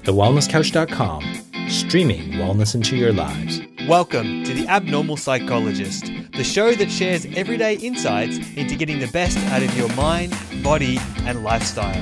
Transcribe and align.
TheWellnessCouch.com, 0.00 1.68
streaming 1.68 2.32
wellness 2.32 2.74
into 2.74 2.96
your 2.96 3.12
lives. 3.12 3.60
Welcome 3.90 4.44
to 4.44 4.54
The 4.54 4.68
Abnormal 4.68 5.16
Psychologist, 5.16 6.12
the 6.30 6.44
show 6.44 6.74
that 6.74 6.92
shares 6.92 7.26
everyday 7.34 7.74
insights 7.74 8.36
into 8.54 8.76
getting 8.76 9.00
the 9.00 9.08
best 9.08 9.36
out 9.48 9.64
of 9.64 9.76
your 9.76 9.92
mind, 9.94 10.32
body, 10.62 11.00
and 11.22 11.42
lifestyle. 11.42 12.00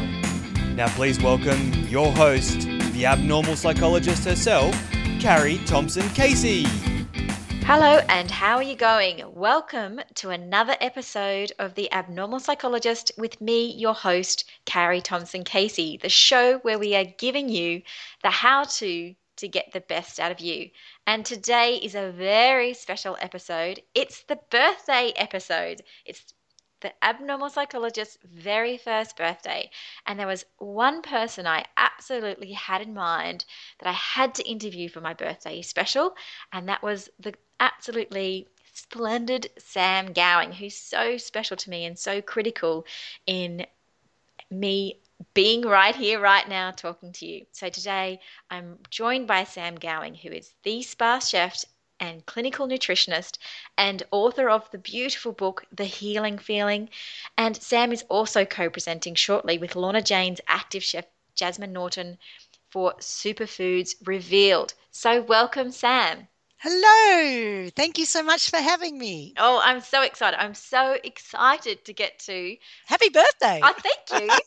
Now, 0.75 0.89
please 0.89 1.19
welcome 1.19 1.73
your 1.89 2.13
host, 2.13 2.61
the 2.93 3.07
abnormal 3.07 3.57
psychologist 3.57 4.27
herself, 4.27 4.75
Carrie 5.19 5.63
Thomson 5.65 6.07
Casey. 6.11 6.65
Hello, 7.65 8.03
and 8.11 8.31
how 8.31 8.57
are 8.57 8.63
you 8.63 8.77
going? 8.77 9.23
Welcome 9.35 9.99
to 10.17 10.29
another 10.29 10.77
episode 10.83 11.53
of 11.59 11.75
The 11.75 11.91
Abnormal 11.91 12.41
Psychologist 12.41 13.13
with 13.17 13.41
me, 13.41 13.73
your 13.73 13.95
host, 13.95 14.45
Carrie 14.67 15.01
Thomson 15.01 15.43
Casey, 15.43 15.97
the 15.97 16.11
show 16.11 16.59
where 16.59 16.79
we 16.79 16.95
are 16.95 17.07
giving 17.17 17.49
you 17.49 17.81
the 18.23 18.29
how 18.29 18.65
to 18.65 19.15
to 19.39 19.49
get 19.49 19.73
the 19.73 19.81
best 19.81 20.21
out 20.21 20.31
of 20.31 20.41
you. 20.41 20.71
And 21.07 21.25
today 21.25 21.77
is 21.77 21.95
a 21.95 22.13
very 22.13 22.75
special 22.75 23.17
episode. 23.21 23.83
It's 23.95 24.23
the 24.23 24.39
birthday 24.51 25.13
episode. 25.17 25.83
It's 26.05 26.35
the 26.81 26.93
abnormal 27.05 27.51
psychologist's 27.51 28.19
very 28.25 28.77
first 28.77 29.17
birthday. 29.17 29.71
And 30.07 30.19
there 30.19 30.27
was 30.27 30.45
one 30.59 31.03
person 31.03 31.47
I 31.47 31.65
absolutely 31.77 32.53
had 32.53 32.83
in 32.83 32.95
mind 32.95 33.45
that 33.81 33.89
I 33.89 33.93
had 33.93 34.35
to 34.37 34.49
interview 34.49 34.89
for 34.89 35.01
my 35.01 35.15
birthday 35.15 35.63
special, 35.63 36.15
and 36.53 36.69
that 36.69 36.83
was 36.83 37.09
the 37.19 37.35
absolutely 37.59 38.47
splendid 38.73 39.51
Sam 39.59 40.13
Gowing, 40.13 40.53
who's 40.53 40.77
so 40.77 41.17
special 41.17 41.57
to 41.57 41.71
me 41.71 41.85
and 41.85 41.99
so 41.99 42.23
critical 42.23 42.87
in 43.27 43.67
me 44.51 45.01
being 45.35 45.63
right 45.63 45.95
here, 45.95 46.21
right 46.21 46.49
now, 46.49 46.71
talking 46.71 47.13
to 47.13 47.27
you. 47.27 47.47
So 47.53 47.69
today 47.69 48.21
I'm 48.51 48.79
joined 48.91 49.27
by 49.27 49.45
Sam 49.45 49.77
Gowing, 49.77 50.15
who 50.15 50.31
is 50.31 50.55
the 50.63 50.83
spa 50.83 51.19
chef 51.19 51.65
and 52.01 52.25
clinical 52.27 52.69
nutritionist 52.69 53.39
and 53.77 54.03
author 54.13 54.49
of 54.49 54.71
the 54.71 54.79
beautiful 54.79 55.33
book, 55.33 55.65
The 55.73 55.85
Healing 55.85 56.39
Feeling. 56.39 56.91
And 57.37 57.61
Sam 57.61 57.93
is 57.93 58.05
also 58.09 58.45
co 58.45 58.71
presenting 58.71 59.15
shortly 59.17 59.59
with 59.59 59.75
Lorna 59.75 60.03
Jane's 60.03 60.41
active 60.47 60.85
chef, 60.85 61.07
Jasmine 61.35 61.73
Norton, 61.73 62.19
for 62.71 62.95
Superfoods 63.01 63.95
Revealed. 64.07 64.75
So, 64.93 65.23
welcome, 65.23 65.73
Sam. 65.73 66.29
Hello. 66.61 67.71
Thank 67.77 67.99
you 67.99 68.05
so 68.05 68.23
much 68.23 68.51
for 68.51 68.57
having 68.57 68.99
me. 68.99 69.33
Oh, 69.39 69.61
I'm 69.63 69.81
so 69.81 70.03
excited. 70.03 70.41
I'm 70.41 70.55
so 70.55 70.97
excited 71.05 71.85
to 71.85 71.93
get 71.93 72.19
to. 72.21 72.57
Happy 72.87 73.11
birthday. 73.11 73.61
Oh, 73.63 73.75
thank 73.79 74.29
you. 74.29 74.39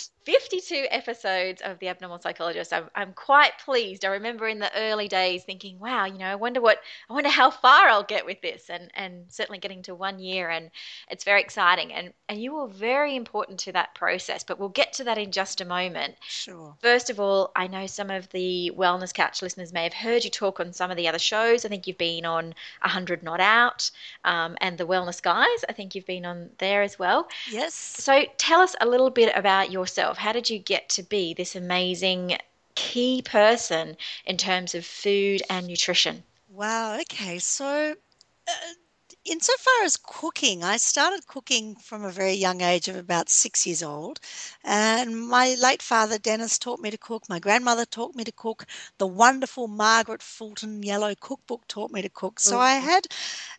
52 0.24 0.86
episodes 0.90 1.60
of 1.62 1.78
The 1.78 1.88
Abnormal 1.88 2.18
Psychologist. 2.18 2.72
I'm, 2.72 2.88
I'm 2.94 3.12
quite 3.12 3.58
pleased. 3.58 4.04
I 4.04 4.08
remember 4.08 4.48
in 4.48 4.58
the 4.58 4.70
early 4.74 5.06
days 5.06 5.44
thinking, 5.44 5.78
wow, 5.78 6.06
you 6.06 6.18
know, 6.18 6.26
I 6.26 6.34
wonder 6.34 6.60
what, 6.60 6.78
I 7.10 7.12
wonder 7.12 7.28
how 7.28 7.50
far 7.50 7.88
I'll 7.88 8.04
get 8.04 8.24
with 8.24 8.40
this. 8.40 8.70
And, 8.70 8.90
and 8.94 9.26
certainly 9.28 9.58
getting 9.58 9.82
to 9.82 9.94
one 9.94 10.18
year 10.18 10.48
and 10.48 10.70
it's 11.10 11.24
very 11.24 11.42
exciting. 11.42 11.92
And, 11.92 12.12
and 12.28 12.42
you 12.42 12.54
were 12.54 12.68
very 12.68 13.16
important 13.16 13.58
to 13.60 13.72
that 13.72 13.94
process, 13.94 14.44
but 14.44 14.58
we'll 14.58 14.70
get 14.70 14.94
to 14.94 15.04
that 15.04 15.18
in 15.18 15.30
just 15.30 15.60
a 15.60 15.64
moment. 15.64 16.14
Sure. 16.26 16.74
First 16.80 17.10
of 17.10 17.20
all, 17.20 17.52
I 17.54 17.66
know 17.66 17.86
some 17.86 18.10
of 18.10 18.28
the 18.30 18.72
Wellness 18.76 19.12
Couch 19.12 19.42
listeners 19.42 19.72
may 19.72 19.84
have 19.84 19.92
heard 19.92 20.24
you 20.24 20.30
talk 20.30 20.58
on 20.58 20.72
some 20.72 20.90
of 20.90 20.96
the 20.96 21.08
other 21.08 21.18
shows. 21.18 21.66
I 21.66 21.68
think 21.68 21.86
you've 21.86 21.98
been 21.98 22.24
on 22.24 22.54
100 22.80 23.22
Not 23.22 23.40
Out 23.40 23.90
um, 24.24 24.56
and 24.62 24.78
the 24.78 24.86
Wellness 24.86 25.22
Guys. 25.22 25.64
I 25.68 25.72
think 25.72 25.94
you've 25.94 26.06
been 26.06 26.24
on 26.24 26.50
there 26.58 26.82
as 26.82 26.98
well. 26.98 27.28
Yes. 27.50 27.74
So 27.74 28.24
tell 28.38 28.60
us 28.60 28.74
a 28.80 28.86
little 28.86 29.10
bit 29.10 29.30
about 29.36 29.70
yourself. 29.70 30.13
How 30.18 30.32
did 30.32 30.50
you 30.50 30.58
get 30.58 30.88
to 30.90 31.02
be 31.02 31.34
this 31.34 31.54
amazing 31.54 32.38
key 32.74 33.22
person 33.22 33.96
in 34.24 34.36
terms 34.36 34.74
of 34.74 34.84
food 34.84 35.42
and 35.48 35.66
nutrition? 35.66 36.24
Wow. 36.48 36.98
Okay. 37.00 37.38
So, 37.38 37.94
uh, 38.48 38.52
insofar 39.24 39.84
as 39.84 39.96
cooking, 39.96 40.62
I 40.62 40.76
started 40.76 41.26
cooking 41.26 41.76
from 41.76 42.04
a 42.04 42.10
very 42.10 42.34
young 42.34 42.60
age 42.60 42.88
of 42.88 42.96
about 42.96 43.28
six 43.30 43.66
years 43.66 43.82
old. 43.82 44.20
And 44.62 45.28
my 45.28 45.54
late 45.54 45.82
father, 45.82 46.18
Dennis, 46.18 46.58
taught 46.58 46.80
me 46.80 46.90
to 46.90 46.98
cook. 46.98 47.28
My 47.28 47.38
grandmother 47.38 47.84
taught 47.84 48.14
me 48.14 48.24
to 48.24 48.32
cook. 48.32 48.66
The 48.98 49.06
wonderful 49.06 49.68
Margaret 49.68 50.22
Fulton 50.22 50.82
Yellow 50.82 51.14
Cookbook 51.14 51.66
taught 51.68 51.90
me 51.90 52.02
to 52.02 52.08
cook. 52.08 52.40
So 52.40 52.58
I 52.58 52.74
had 52.74 53.06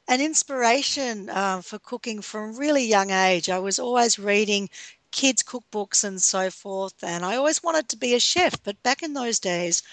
an 0.07 0.21
inspiration 0.21 1.29
uh, 1.29 1.61
for 1.61 1.79
cooking 1.79 2.21
from 2.21 2.49
a 2.49 2.57
really 2.57 2.85
young 2.85 3.11
age. 3.11 3.49
I 3.49 3.59
was 3.59 3.79
always 3.79 4.19
reading 4.19 4.69
kids' 5.15 5.43
cookbooks 5.43 6.03
and 6.03 6.21
so 6.21 6.49
forth. 6.51 7.03
And 7.03 7.25
I 7.25 7.35
always 7.37 7.63
wanted 7.63 7.89
to 7.89 7.97
be 7.97 8.13
a 8.13 8.19
chef. 8.19 8.53
But 8.63 8.83
back 8.83 9.01
in 9.03 9.13
those 9.13 9.39
days, 9.39 9.83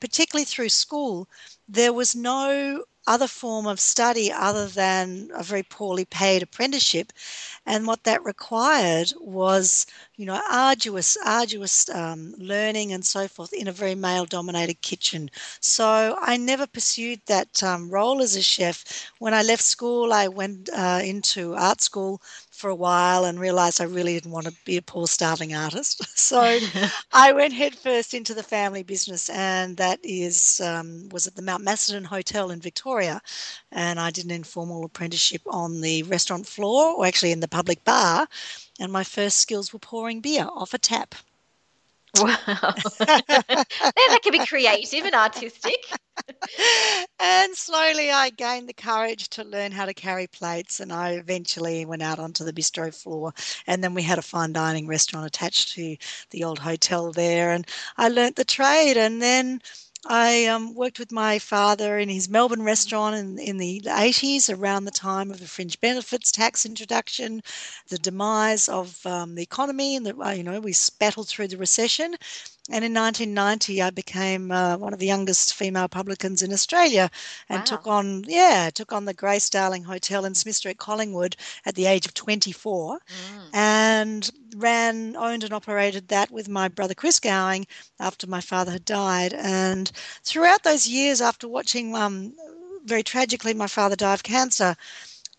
particularly 0.00 0.44
through 0.46 0.70
school, 0.70 1.28
there 1.68 1.92
was 1.92 2.14
no 2.16 2.84
other 3.06 3.28
form 3.28 3.66
of 3.66 3.80
study 3.80 4.30
other 4.32 4.66
than 4.68 5.30
a 5.34 5.42
very 5.42 5.62
poorly 5.62 6.04
paid 6.04 6.42
apprenticeship. 6.42 7.12
And 7.66 7.86
what 7.86 8.04
that 8.04 8.24
required 8.24 9.12
was, 9.20 9.86
you 10.16 10.26
know, 10.26 10.40
arduous, 10.50 11.16
arduous 11.24 11.88
um, 11.90 12.34
learning 12.38 12.92
and 12.92 13.04
so 13.04 13.28
forth 13.28 13.52
in 13.52 13.68
a 13.68 13.72
very 13.72 13.94
male 13.94 14.26
dominated 14.26 14.80
kitchen. 14.82 15.30
So 15.60 16.16
I 16.20 16.36
never 16.36 16.66
pursued 16.66 17.20
that 17.26 17.62
um, 17.62 17.90
role 17.90 18.20
as 18.22 18.36
a 18.36 18.42
chef. 18.42 18.84
When 19.18 19.34
I 19.34 19.42
left 19.42 19.62
school, 19.64 20.12
I 20.12 20.28
went 20.28 20.68
uh, 20.72 21.00
into 21.02 21.54
art 21.54 21.80
school 21.80 22.20
for 22.60 22.70
a 22.70 22.76
while 22.76 23.24
and 23.24 23.40
realized 23.40 23.80
I 23.80 23.84
really 23.84 24.14
didn't 24.14 24.32
want 24.32 24.46
to 24.46 24.52
be 24.64 24.76
a 24.76 24.82
poor 24.82 25.08
starving 25.08 25.54
artist. 25.54 26.02
So 26.20 26.60
I 27.12 27.32
went 27.32 27.54
headfirst 27.54 28.14
into 28.14 28.34
the 28.34 28.42
family 28.44 28.82
business, 28.84 29.28
and 29.30 29.76
that 29.78 29.98
is 30.04 30.60
um, 30.60 31.08
was 31.10 31.26
at 31.26 31.36
the 31.36 31.42
Mount 31.42 31.64
Macedon 31.64 32.04
Hotel 32.04 32.50
in 32.50 32.60
Victoria, 32.60 33.20
and 33.72 33.98
I 33.98 34.10
did 34.10 34.26
an 34.26 34.30
informal 34.30 34.84
apprenticeship 34.84 35.42
on 35.46 35.80
the 35.80 36.02
restaurant 36.04 36.46
floor, 36.46 36.94
or 36.96 37.06
actually 37.06 37.32
in 37.32 37.40
the 37.40 37.48
public 37.48 37.84
bar, 37.84 38.28
and 38.78 38.92
my 38.92 39.04
first 39.04 39.38
skills 39.38 39.72
were 39.72 39.80
pouring 39.80 40.20
beer 40.20 40.48
off 40.54 40.74
a 40.74 40.78
tap. 40.78 41.14
Wow. 42.14 42.36
that 42.98 44.20
can 44.22 44.32
be 44.32 44.40
creative 44.40 45.04
and 45.04 45.14
artistic. 45.14 45.76
and 47.20 47.54
slowly 47.56 48.10
I 48.10 48.30
gained 48.30 48.68
the 48.68 48.72
courage 48.74 49.28
to 49.30 49.44
learn 49.44 49.72
how 49.72 49.86
to 49.86 49.94
carry 49.94 50.26
plates, 50.26 50.80
and 50.80 50.92
I 50.92 51.12
eventually 51.12 51.84
went 51.84 52.02
out 52.02 52.18
onto 52.18 52.44
the 52.44 52.52
bistro 52.52 52.94
floor. 52.94 53.32
And 53.66 53.82
then 53.82 53.94
we 53.94 54.02
had 54.02 54.18
a 54.18 54.22
fine 54.22 54.52
dining 54.52 54.86
restaurant 54.86 55.26
attached 55.26 55.72
to 55.74 55.96
the 56.30 56.44
old 56.44 56.58
hotel 56.60 57.12
there, 57.12 57.50
and 57.52 57.66
I 57.96 58.08
learnt 58.08 58.36
the 58.36 58.44
trade. 58.44 58.96
And 58.96 59.20
then 59.22 59.60
I 60.06 60.46
um, 60.46 60.74
worked 60.74 60.98
with 60.98 61.12
my 61.12 61.38
father 61.38 61.98
in 61.98 62.08
his 62.08 62.28
Melbourne 62.28 62.62
restaurant 62.62 63.16
in, 63.16 63.38
in 63.38 63.56
the 63.58 63.82
80s, 63.86 64.48
around 64.50 64.84
the 64.84 64.90
time 64.90 65.30
of 65.30 65.40
the 65.40 65.46
fringe 65.46 65.78
benefits 65.80 66.30
tax 66.32 66.64
introduction, 66.66 67.42
the 67.88 67.98
demise 67.98 68.68
of 68.68 69.04
um, 69.06 69.34
the 69.34 69.42
economy, 69.42 69.96
and 69.96 70.06
the, 70.06 70.16
uh, 70.18 70.30
you 70.30 70.42
know 70.42 70.60
we 70.60 70.74
battled 70.98 71.28
through 71.28 71.48
the 71.48 71.56
recession. 71.58 72.16
And 72.70 72.84
in 72.84 72.92
1990, 72.94 73.82
I 73.82 73.90
became 73.90 74.50
uh, 74.50 74.76
one 74.78 74.92
of 74.92 74.98
the 75.00 75.06
youngest 75.06 75.54
female 75.54 75.88
publicans 75.88 76.42
in 76.42 76.52
Australia, 76.52 77.10
and 77.48 77.60
Wow. 77.60 77.64
took 77.64 77.86
on 77.86 78.24
yeah 78.28 78.70
took 78.70 78.92
on 78.92 79.04
the 79.04 79.14
Grace 79.14 79.50
Darling 79.50 79.84
Hotel 79.84 80.24
in 80.24 80.34
Smith 80.34 80.56
Street, 80.56 80.78
Collingwood, 80.78 81.36
at 81.66 81.74
the 81.74 81.86
age 81.86 82.06
of 82.06 82.14
24 82.14 83.00
Mm. 83.10 83.50
and 83.52 84.30
ran, 84.56 85.16
owned, 85.16 85.44
and 85.44 85.52
operated 85.52 86.08
that 86.08 86.30
with 86.30 86.48
my 86.48 86.68
brother 86.68 86.94
Chris 86.94 87.20
Gowing 87.20 87.66
after 87.98 88.26
my 88.26 88.40
father 88.40 88.72
had 88.72 88.84
died. 88.84 89.34
And 89.34 89.90
throughout 90.24 90.62
those 90.62 90.86
years, 90.86 91.20
after 91.20 91.48
watching, 91.48 91.94
um, 91.94 92.34
very 92.84 93.02
tragically, 93.02 93.54
my 93.54 93.66
father 93.66 93.96
die 93.96 94.14
of 94.14 94.22
cancer, 94.22 94.76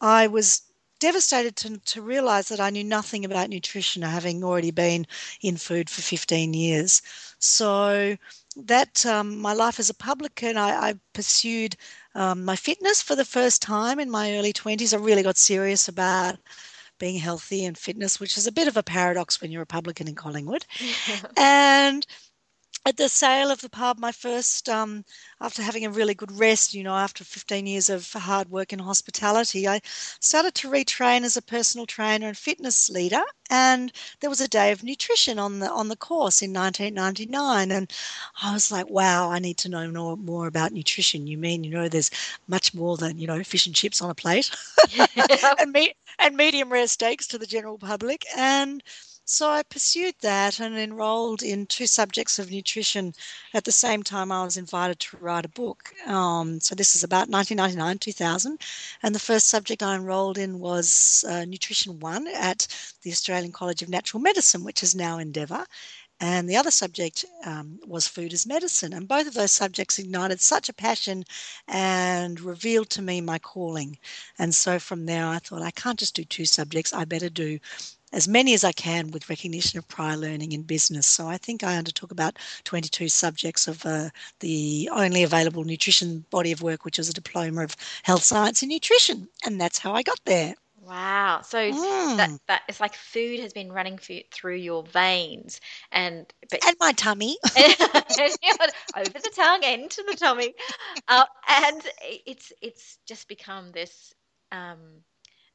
I 0.01 0.28
was 0.28 0.62
devastated 1.01 1.57
to, 1.57 1.77
to 1.80 2.01
realize 2.01 2.48
that 2.48 2.62
I 2.62 2.69
knew 2.69 2.83
nothing 2.83 3.25
about 3.25 3.50
nutrition, 3.50 4.03
having 4.03 4.44
already 4.44 4.71
been 4.71 5.06
in 5.42 5.57
food 5.57 5.89
for 5.89 6.01
15 6.01 6.53
years. 6.53 7.01
So 7.39 8.15
that 8.56 9.06
um, 9.06 9.38
my 9.38 9.53
life 9.53 9.80
as 9.80 9.89
a 9.89 9.94
publican, 9.94 10.56
I, 10.56 10.89
I 10.89 10.94
pursued 11.13 11.75
um, 12.15 12.45
my 12.45 12.56
fitness 12.56 13.01
for 13.01 13.15
the 13.15 13.25
first 13.25 13.62
time 13.62 14.00
in 14.00 14.09
my 14.09 14.38
early 14.38 14.53
20s. 14.53 14.94
I 14.94 14.98
really 14.98 15.24
got 15.24 15.38
serious 15.38 15.89
about 15.89 16.38
being 17.00 17.18
healthy 17.18 17.65
and 17.65 17.77
fitness, 17.77 18.19
which 18.19 18.38
is 18.38 18.45
a 18.45 18.51
bit 18.51 18.68
of 18.68 18.77
a 18.77 18.83
paradox 18.83 19.42
when 19.42 19.51
you're 19.51 19.63
a 19.63 19.65
publican 19.65 20.07
in 20.07 20.15
Collingwood. 20.15 20.65
and 21.38 22.06
at 22.86 22.98
the 22.98 23.10
sale 23.10 23.51
of 23.51 23.62
the 23.62 23.69
pub, 23.69 24.00
my 24.00 24.12
first, 24.12 24.68
um, 24.69 25.06
after 25.39 25.62
having 25.62 25.86
a 25.86 25.89
really 25.92 26.13
good 26.16 26.31
rest, 26.31 26.74
you 26.74 26.83
know, 26.83 26.95
after 26.95 27.24
15 27.24 27.68
years 27.68 27.89
of 27.89 28.12
hard 28.13 28.50
work 28.50 28.74
in 28.74 28.80
hospitality, 28.80 29.68
I 29.68 29.81
started 30.19 30.56
to 30.56 30.69
retrain 30.69 31.24
as 31.24 31.38
a 31.38 31.42
personal 31.42 31.86
trainer 31.86 32.28
and 32.28 32.38
fitness 32.38 32.89
leader. 32.89 33.22
And 33.50 33.92
there 34.19 34.30
was 34.30 34.42
a 34.42 34.48
day 34.48 34.72
of 34.72 34.83
nutrition 34.83 35.38
on 35.39 35.60
the 35.60 35.69
on 35.69 35.89
the 35.89 35.95
course 35.95 36.42
in 36.42 36.51
1999, 36.54 37.72
and 37.72 37.92
I 38.42 38.54
was 38.54 38.72
like, 38.72 38.89
"Wow, 38.89 39.30
I 39.31 39.39
need 39.39 39.57
to 39.60 39.69
know 39.69 39.89
more, 39.92 40.18
more 40.18 40.48
about 40.48 40.72
nutrition." 40.72 41.28
You 41.28 41.38
mean, 41.38 41.63
you 41.63 41.72
know, 41.72 41.88
there's 41.89 42.12
much 42.48 42.74
more 42.74 42.98
than 42.98 43.18
you 43.19 43.28
know 43.28 43.44
fish 43.44 43.66
and 43.66 43.75
chips 43.75 44.01
on 44.01 44.10
a 44.10 44.16
plate, 44.16 44.50
and 45.60 45.72
meat 45.72 45.95
and 46.19 46.36
medium 46.36 46.72
rare 46.72 46.88
steaks 46.88 47.28
to 47.28 47.38
the 47.38 47.45
general 47.48 47.78
public, 47.78 48.25
and 48.36 48.83
so 49.31 49.50
I 49.50 49.63
pursued 49.63 50.16
that 50.19 50.60
and 50.60 50.78
enrolled 50.78 51.42
in 51.42 51.66
two 51.66 51.88
subjects 51.88 52.38
of 52.38 52.51
nutrition 52.51 53.13
at 53.54 53.63
the 53.63 53.72
same 53.72 54.04
time 54.04 54.30
I 54.30 54.44
was 54.44 54.57
invited 54.57 55.00
to 55.00 55.18
write 55.18 55.45
a 55.45 55.50
book. 55.50 55.94
Um, 56.06 56.60
so 56.60 56.75
this 56.75 56.98
is 56.98 57.06
about 57.06 57.30
1999, 57.30 57.98
2000. 58.00 58.60
And 59.01 59.16
the 59.16 59.19
first 59.19 59.48
subject 59.48 59.81
I 59.83 59.95
enrolled 59.95 60.38
in 60.38 60.60
was 60.60 61.24
uh, 61.30 61.45
Nutrition 61.45 61.98
1 62.01 62.28
at 62.28 62.68
the 63.04 63.12
Australian 63.12 63.54
College 63.54 63.81
of 63.81 63.88
Natural 63.88 64.22
Medicine, 64.22 64.66
which 64.66 64.83
is 64.83 64.95
now 64.95 65.18
Endeavour. 65.18 65.66
And 66.19 66.50
the 66.50 66.57
other 66.57 66.69
subject 66.69 67.24
um, 67.45 67.80
was 67.88 68.10
food 68.10 68.33
as 68.33 68.45
medicine. 68.45 68.92
And 68.92 69.07
both 69.07 69.28
of 69.28 69.33
those 69.33 69.54
subjects 69.54 69.98
ignited 69.98 70.42
such 70.42 70.68
a 70.68 70.74
passion 70.74 71.24
and 71.69 72.39
revealed 72.42 72.89
to 72.92 73.01
me 73.01 73.22
my 73.22 73.39
calling. 73.39 73.98
And 74.38 74.54
so 74.54 74.78
from 74.78 75.06
there, 75.06 75.25
I 75.25 75.39
thought, 75.39 75.62
I 75.62 75.72
can't 75.72 75.98
just 75.98 76.16
do 76.16 76.25
two 76.25 76.45
subjects, 76.45 76.94
I 76.94 77.06
better 77.06 77.30
do 77.30 77.60
as 78.11 78.27
many 78.27 78.53
as 78.53 78.63
I 78.63 78.71
can 78.71 79.11
with 79.11 79.29
recognition 79.29 79.77
of 79.79 79.87
prior 79.87 80.17
learning 80.17 80.51
in 80.51 80.63
business. 80.63 81.07
So 81.07 81.27
I 81.27 81.37
think 81.37 81.63
I 81.63 81.77
undertook 81.77 82.11
about 82.11 82.37
22 82.63 83.09
subjects 83.09 83.67
of 83.67 83.85
uh, 83.85 84.09
the 84.39 84.89
only 84.91 85.23
available 85.23 85.63
nutrition 85.63 86.25
body 86.29 86.51
of 86.51 86.61
work, 86.61 86.85
which 86.85 86.97
was 86.97 87.09
a 87.09 87.13
diploma 87.13 87.63
of 87.63 87.75
health 88.03 88.23
science 88.23 88.61
and 88.61 88.69
nutrition. 88.71 89.29
And 89.45 89.59
that's 89.59 89.79
how 89.79 89.93
I 89.93 90.03
got 90.03 90.19
there. 90.25 90.55
Wow. 90.81 91.41
So 91.43 91.71
Mm. 91.71 92.17
that 92.17 92.31
that 92.47 92.61
it's 92.67 92.79
like 92.79 92.95
food 92.95 93.39
has 93.39 93.53
been 93.53 93.71
running 93.71 93.97
through 94.31 94.55
your 94.55 94.83
veins 94.83 95.59
and 95.91 96.31
but 96.49 96.61
And 96.65 96.75
my 96.79 96.91
tummy. 96.93 97.37
over 98.95 99.11
the 99.19 99.31
tongue 99.35 99.61
and 99.63 99.81
into 99.83 100.03
the 100.07 100.15
tummy. 100.15 100.53
Uh, 101.07 101.25
and 101.47 101.81
it's 102.25 102.51
it's 102.61 102.99
just 103.07 103.27
become 103.27 103.71
this 103.71 104.13
um, 104.51 105.03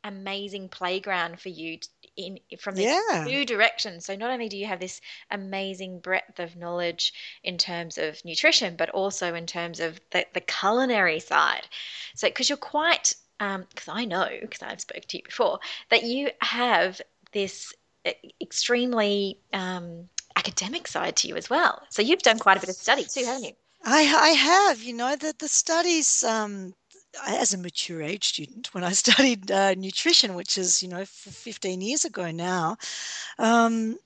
amazing 0.05 0.69
playground 0.69 1.41
for 1.41 1.49
you 1.49 1.79
t- 1.79 1.89
in 2.17 2.39
from 2.59 2.75
these 2.77 2.87
Yeah. 2.87 3.25
two 3.27 3.45
directions. 3.45 4.05
So 4.07 4.17
not 4.17 4.31
only 4.31 4.49
do 4.49 4.57
you 4.57 4.67
have 4.67 4.81
this 4.81 5.01
amazing 5.31 6.01
breadth 6.01 6.41
of 6.41 6.57
knowledge 6.57 7.13
in 7.43 7.59
terms 7.59 7.99
of 7.99 8.25
nutrition, 8.25 8.77
but 8.77 8.91
also 8.91 9.35
in 9.35 9.47
terms 9.47 9.81
of 9.81 10.01
the, 10.11 10.27
the 10.33 10.41
culinary 10.41 11.21
side. 11.21 11.69
So 12.15 12.29
because 12.29 12.49
you're 12.49 12.57
quite 12.57 13.15
because 13.39 13.89
I 13.89 14.07
know 14.07 14.29
because 14.41 14.63
I've 14.63 14.81
spoken 14.81 15.03
to 15.09 15.17
you 15.19 15.23
before 15.25 15.61
that 15.91 16.03
you 16.05 16.31
have 16.41 17.01
this 17.33 17.75
e- 18.07 18.33
extremely 18.41 19.39
um, 19.53 20.09
academic 20.37 20.89
side 20.89 21.17
to 21.17 21.29
you 21.29 21.37
as 21.37 21.51
well. 21.51 21.83
So 21.91 22.03
you've 22.03 22.23
done 22.23 22.39
quite 22.39 22.57
a 22.57 22.61
bit 22.61 22.71
of 22.71 22.77
study 22.77 23.05
too, 23.05 23.25
haven't 23.25 23.45
you? 23.45 23.53
I, 23.85 24.01
I 24.01 24.29
have, 24.31 24.83
you 24.83 24.95
know, 24.95 25.15
that 25.17 25.39
the 25.39 25.49
studies, 25.49 26.25
um, 26.25 26.75
as 27.27 27.55
a 27.55 27.59
mature 27.59 28.03
age 28.03 28.29
student, 28.29 28.73
when 28.75 28.85
I 28.85 28.93
studied 28.93 29.51
uh, 29.51 29.75
nutrition, 29.75 30.35
which 30.35 30.59
is, 30.59 30.83
you 30.83 30.89
know, 30.89 31.05
15 31.05 31.81
years 31.81 32.05
ago 32.05 32.31
now, 32.31 32.77
um, 33.39 33.97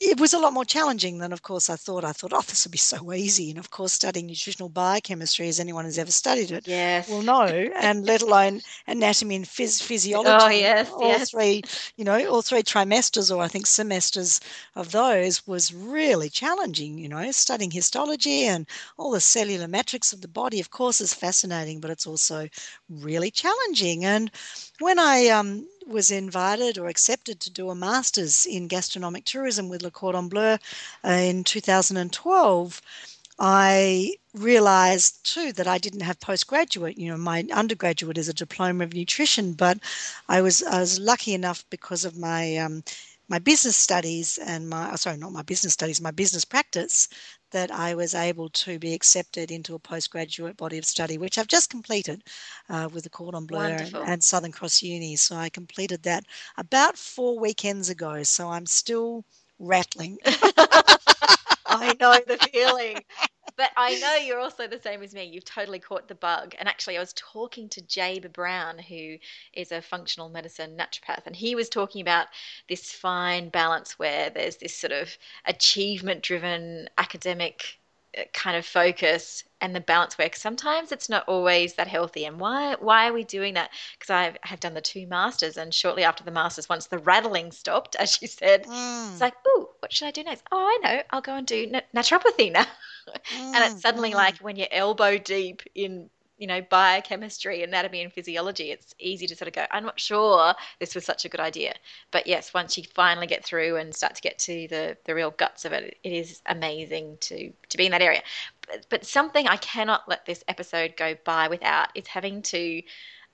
it 0.00 0.18
was 0.20 0.34
a 0.34 0.38
lot 0.38 0.52
more 0.52 0.64
challenging 0.64 1.18
than, 1.18 1.32
of 1.32 1.42
course, 1.42 1.70
I 1.70 1.76
thought. 1.76 2.04
I 2.04 2.12
thought, 2.12 2.32
oh, 2.32 2.42
this 2.42 2.64
would 2.66 2.72
be 2.72 2.78
so 2.78 3.12
easy. 3.12 3.50
And 3.50 3.58
of 3.58 3.70
course, 3.70 3.92
studying 3.92 4.26
nutritional 4.26 4.68
biochemistry, 4.68 5.48
as 5.48 5.60
anyone 5.60 5.84
who's 5.84 5.98
ever 5.98 6.10
studied 6.10 6.50
it, 6.50 6.66
Yes. 6.66 7.08
will 7.08 7.22
know, 7.22 7.44
and 7.44 8.04
let 8.04 8.22
alone 8.22 8.60
anatomy 8.86 9.36
and 9.36 9.44
phys- 9.44 9.82
physiology. 9.82 10.30
Oh, 10.30 10.48
yes, 10.48 10.90
all 10.90 11.08
yes. 11.08 11.30
three, 11.30 11.62
you 11.96 12.04
know, 12.04 12.26
all 12.28 12.42
three 12.42 12.62
trimesters 12.62 13.34
or 13.34 13.42
I 13.42 13.48
think 13.48 13.66
semesters 13.66 14.40
of 14.74 14.90
those 14.92 15.46
was 15.46 15.72
really 15.72 16.28
challenging. 16.28 16.98
You 16.98 17.08
know, 17.08 17.30
studying 17.30 17.70
histology 17.70 18.44
and 18.44 18.66
all 18.98 19.10
the 19.12 19.20
cellular 19.20 19.68
metrics 19.68 20.12
of 20.12 20.20
the 20.20 20.28
body, 20.28 20.60
of 20.60 20.70
course, 20.70 21.00
is 21.00 21.14
fascinating, 21.14 21.80
but 21.80 21.90
it's 21.90 22.06
also 22.06 22.48
really 22.88 23.30
challenging. 23.30 24.04
And 24.04 24.30
when 24.80 24.98
I 24.98 25.28
um, 25.28 25.66
was 25.86 26.10
invited 26.10 26.78
or 26.78 26.88
accepted 26.88 27.40
to 27.40 27.50
do 27.50 27.70
a 27.70 27.74
master's 27.74 28.46
in 28.46 28.68
gastronomic 28.68 29.24
tourism 29.24 29.68
with 29.68 29.82
Le 29.82 29.90
Cordon 29.90 30.28
Bleu 30.28 30.56
uh, 31.04 31.08
in 31.08 31.44
2012, 31.44 32.82
I 33.38 34.14
realized 34.32 35.24
too 35.24 35.52
that 35.54 35.66
I 35.66 35.78
didn't 35.78 36.00
have 36.00 36.20
postgraduate. 36.20 36.98
You 36.98 37.10
know, 37.10 37.16
my 37.16 37.44
undergraduate 37.52 38.18
is 38.18 38.28
a 38.28 38.34
diploma 38.34 38.84
of 38.84 38.94
nutrition, 38.94 39.54
but 39.54 39.78
I 40.28 40.40
was 40.40 40.62
I 40.62 40.80
was 40.80 41.00
lucky 41.00 41.34
enough 41.34 41.64
because 41.70 42.04
of 42.04 42.16
my 42.16 42.56
um, 42.58 42.84
my 43.28 43.38
business 43.38 43.76
studies 43.76 44.38
and 44.38 44.68
my 44.68 44.92
oh, 44.92 44.96
sorry, 44.96 45.16
not 45.16 45.32
my 45.32 45.42
business 45.42 45.72
studies, 45.72 46.00
my 46.00 46.12
business 46.12 46.44
practice, 46.44 47.08
that 47.54 47.72
I 47.72 47.94
was 47.94 48.14
able 48.14 48.50
to 48.50 48.78
be 48.78 48.94
accepted 48.94 49.50
into 49.50 49.74
a 49.74 49.80
postgraduate 49.80 50.58
body 50.58 50.78
of 50.78 50.84
study, 50.86 51.18
which 51.18 51.38
I've 51.38 51.48
just 51.48 51.70
completed 51.70 52.22
uh, 52.68 52.88
with 52.92 53.04
the 53.04 53.10
Cordon 53.10 53.46
Bleu 53.46 53.70
and, 53.70 53.98
and 54.04 54.24
Southern 54.24 54.52
Cross 54.52 54.82
Uni. 54.82 55.16
So 55.16 55.36
I 55.36 55.50
completed 55.50 56.04
that 56.04 56.24
about 56.58 56.98
four 56.98 57.38
weekends 57.40 57.90
ago. 57.90 58.22
So 58.24 58.50
I'm 58.50 58.66
still 58.66 59.24
rattling. 59.58 60.18
I 61.66 61.96
know 62.00 62.18
the 62.26 62.38
feeling. 62.52 62.98
But 63.56 63.70
I 63.76 63.94
know 63.96 64.16
you're 64.16 64.40
also 64.40 64.66
the 64.66 64.80
same 64.80 65.02
as 65.02 65.14
me. 65.14 65.24
You've 65.24 65.44
totally 65.44 65.78
caught 65.78 66.08
the 66.08 66.14
bug. 66.14 66.54
And 66.58 66.68
actually, 66.68 66.96
I 66.96 67.00
was 67.00 67.12
talking 67.14 67.68
to 67.70 67.80
Jabe 67.82 68.26
Brown, 68.28 68.78
who 68.78 69.18
is 69.52 69.70
a 69.72 69.80
functional 69.82 70.28
medicine 70.28 70.76
naturopath, 70.76 71.26
and 71.26 71.36
he 71.36 71.54
was 71.54 71.68
talking 71.68 72.00
about 72.00 72.26
this 72.68 72.92
fine 72.92 73.48
balance 73.50 73.98
where 73.98 74.30
there's 74.30 74.56
this 74.56 74.76
sort 74.76 74.92
of 74.92 75.16
achievement 75.46 76.22
driven 76.22 76.88
academic 76.98 77.78
uh, 78.18 78.22
kind 78.32 78.56
of 78.56 78.64
focus 78.66 79.44
and 79.60 79.74
the 79.74 79.80
balance 79.80 80.16
where 80.18 80.28
'cause 80.28 80.40
sometimes 80.40 80.92
it's 80.92 81.08
not 81.08 81.24
always 81.28 81.74
that 81.74 81.88
healthy 81.88 82.24
and 82.24 82.38
why 82.38 82.74
why 82.78 83.08
are 83.08 83.12
we 83.12 83.24
doing 83.24 83.54
that 83.54 83.70
because 83.98 84.10
i 84.10 84.36
have 84.42 84.60
done 84.60 84.74
the 84.74 84.80
two 84.80 85.04
masters 85.08 85.56
and 85.56 85.74
shortly 85.74 86.04
after 86.04 86.22
the 86.22 86.30
masters 86.30 86.68
once 86.68 86.86
the 86.86 86.98
rattling 86.98 87.50
stopped 87.50 87.96
as 87.98 88.20
you 88.22 88.28
said 88.28 88.66
Mm, 88.66 89.08
it's 89.10 89.20
like, 89.20 89.34
oh 89.46 89.70
what 89.80 89.92
should 89.92 90.06
I 90.08 90.10
do 90.12 90.22
next? 90.24 90.44
Oh, 90.52 90.58
I 90.58 90.78
know. 90.82 91.02
I'll 91.10 91.20
go 91.20 91.34
and 91.36 91.46
do 91.46 91.70
naturopathy 91.94 92.52
now. 92.52 92.66
and 93.08 93.54
mm, 93.54 93.72
it's 93.72 93.80
suddenly 93.80 94.10
mm. 94.10 94.14
like 94.14 94.38
when 94.38 94.56
you're 94.56 94.68
elbow 94.70 95.18
deep 95.18 95.62
in, 95.74 96.08
you 96.38 96.46
know, 96.46 96.60
biochemistry, 96.62 97.62
anatomy, 97.62 98.02
and 98.02 98.12
physiology, 98.12 98.70
it's 98.70 98.94
easy 98.98 99.26
to 99.26 99.36
sort 99.36 99.48
of 99.48 99.54
go, 99.54 99.64
I'm 99.70 99.84
not 99.84 100.00
sure 100.00 100.54
this 100.80 100.94
was 100.94 101.04
such 101.04 101.24
a 101.24 101.28
good 101.28 101.40
idea. 101.40 101.74
But 102.10 102.26
yes, 102.26 102.52
once 102.52 102.76
you 102.76 102.84
finally 102.94 103.26
get 103.26 103.44
through 103.44 103.76
and 103.76 103.94
start 103.94 104.14
to 104.16 104.22
get 104.22 104.38
to 104.40 104.66
the, 104.68 104.96
the 105.04 105.14
real 105.14 105.30
guts 105.30 105.64
of 105.64 105.72
it, 105.72 105.96
it 106.02 106.12
is 106.12 106.42
amazing 106.46 107.18
to, 107.20 107.52
to 107.68 107.76
be 107.76 107.86
in 107.86 107.92
that 107.92 108.02
area. 108.02 108.22
But, 108.66 108.86
but 108.88 109.06
something 109.06 109.46
I 109.46 109.56
cannot 109.58 110.08
let 110.08 110.26
this 110.26 110.42
episode 110.48 110.94
go 110.96 111.14
by 111.24 111.48
without 111.48 111.88
is 111.94 112.06
having 112.06 112.42
to 112.42 112.82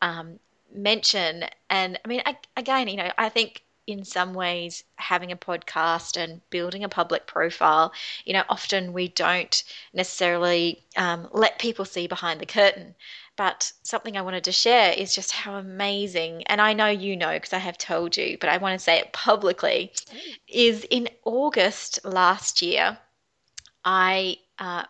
um, 0.03 0.39
mention, 0.75 1.45
and 1.69 1.99
I 2.05 2.09
mean, 2.09 2.23
I, 2.27 2.37
again, 2.57 2.89
you 2.89 2.97
know, 2.97 3.11
I 3.19 3.29
think 3.29 3.63
in 3.87 4.05
some 4.05 4.35
ways 4.35 4.85
having 4.97 5.33
a 5.33 5.37
podcast 5.37 6.17
and 6.17 6.41
building 6.51 6.85
a 6.85 6.89
public 6.89 7.27
profile 7.27 7.93
you 8.25 8.33
know 8.33 8.45
often 8.49 8.93
we 8.93 9.09
don't 9.09 9.65
necessarily 9.93 10.85
um, 10.97 11.29
let 11.33 11.59
people 11.59 11.85
see 11.85 12.07
behind 12.07 12.41
the 12.41 12.47
curtain. 12.47 12.95
But 13.37 13.73
something 13.83 14.17
i 14.19 14.23
wanted 14.23 14.45
to 14.45 14.53
share 14.53 14.93
is 14.93 15.15
just 15.15 15.33
how 15.33 15.55
amazing 15.55 16.43
and 16.45 16.61
i 16.61 16.75
know 16.75 16.89
you 16.89 17.17
know 17.17 17.33
because 17.33 17.55
i 17.55 17.59
have 17.59 17.79
told 17.79 18.17
you 18.17 18.37
but 18.39 18.51
i 18.51 18.59
want 18.59 18.79
to 18.79 18.85
say 18.85 18.99
it 18.99 19.15
publicly 19.15 19.93
is 20.47 20.87
in 20.91 21.09
august 21.25 22.05
last 22.05 22.61
year 22.61 22.99
i 23.85 24.37
uh, 24.59 24.85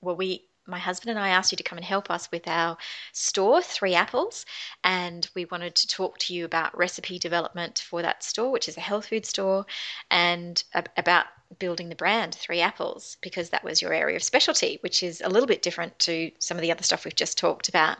well 0.00 0.16
we 0.16 0.44
my 0.66 0.78
husband 0.78 1.10
and 1.10 1.18
I 1.18 1.30
asked 1.30 1.52
you 1.52 1.56
to 1.56 1.62
come 1.62 1.78
and 1.78 1.84
help 1.84 2.10
us 2.10 2.30
with 2.30 2.46
our 2.46 2.76
store, 3.12 3.62
Three 3.62 3.94
Apples, 3.94 4.46
and 4.84 5.28
we 5.34 5.44
wanted 5.46 5.74
to 5.76 5.86
talk 5.86 6.18
to 6.18 6.34
you 6.34 6.44
about 6.44 6.76
recipe 6.76 7.18
development 7.18 7.84
for 7.88 8.02
that 8.02 8.22
store, 8.22 8.50
which 8.50 8.68
is 8.68 8.76
a 8.76 8.80
health 8.80 9.06
food 9.06 9.26
store, 9.26 9.66
and 10.10 10.62
ab- 10.74 10.90
about 10.96 11.26
building 11.58 11.88
the 11.88 11.94
brand 11.94 12.34
Three 12.34 12.60
Apples, 12.60 13.16
because 13.20 13.50
that 13.50 13.64
was 13.64 13.82
your 13.82 13.92
area 13.92 14.16
of 14.16 14.22
specialty, 14.22 14.78
which 14.82 15.02
is 15.02 15.20
a 15.20 15.28
little 15.28 15.46
bit 15.46 15.62
different 15.62 15.98
to 16.00 16.30
some 16.38 16.56
of 16.56 16.62
the 16.62 16.72
other 16.72 16.82
stuff 16.82 17.04
we've 17.04 17.14
just 17.14 17.38
talked 17.38 17.68
about. 17.68 17.98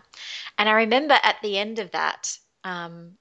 And 0.59 0.69
I 0.69 0.73
remember 0.73 1.19
at 1.23 1.37
the 1.43 1.59
end 1.59 1.79
of 1.79 1.91
that, 1.91 2.39
um, 2.65 3.19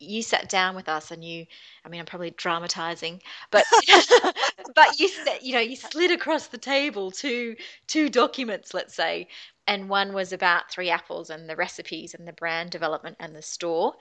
you 0.00 0.22
sat 0.22 0.48
down 0.48 0.76
with 0.76 0.88
us 0.88 1.10
and 1.10 1.24
you 1.24 1.44
i 1.84 1.88
mean 1.88 2.00
i'm 2.00 2.06
probably 2.06 2.30
dramatizing 2.30 3.20
but 3.50 3.64
but 4.74 4.98
you 4.98 5.08
you 5.40 5.52
know 5.52 5.60
you 5.60 5.76
slid 5.76 6.10
across 6.10 6.48
the 6.48 6.58
table 6.58 7.10
two 7.10 7.54
two 7.86 8.08
documents 8.08 8.74
let's 8.74 8.94
say 8.94 9.26
and 9.68 9.90
one 9.90 10.14
was 10.14 10.32
about 10.32 10.70
three 10.70 10.88
apples 10.88 11.28
and 11.28 11.48
the 11.48 11.54
recipes 11.54 12.14
and 12.14 12.26
the 12.26 12.32
brand 12.32 12.70
development 12.70 13.16
and 13.20 13.36
the 13.36 13.42
store. 13.42 13.94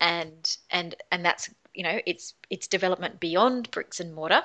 And 0.00 0.56
and 0.70 0.96
and 1.12 1.24
that's 1.24 1.48
you 1.72 1.84
know 1.84 2.00
it's 2.04 2.34
it's 2.50 2.66
development 2.66 3.20
beyond 3.20 3.70
bricks 3.70 4.00
and 4.00 4.12
mortar. 4.12 4.42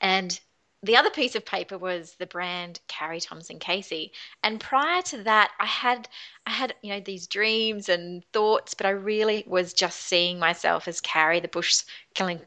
And 0.00 0.38
the 0.82 0.96
other 0.96 1.10
piece 1.10 1.34
of 1.34 1.44
paper 1.44 1.76
was 1.76 2.14
the 2.14 2.26
brand 2.26 2.80
Carrie 2.86 3.20
Thomson 3.20 3.58
Casey. 3.58 4.12
And 4.44 4.60
prior 4.60 5.02
to 5.02 5.22
that, 5.24 5.50
I 5.58 5.66
had 5.66 6.08
I 6.46 6.50
had 6.50 6.74
you 6.82 6.90
know 6.90 7.00
these 7.00 7.26
dreams 7.26 7.88
and 7.88 8.24
thoughts, 8.32 8.74
but 8.74 8.86
I 8.86 8.90
really 8.90 9.44
was 9.46 9.72
just 9.72 10.02
seeing 10.02 10.38
myself 10.38 10.86
as 10.86 11.00
Carrie, 11.00 11.40
the 11.40 11.48
Bush 11.48 11.82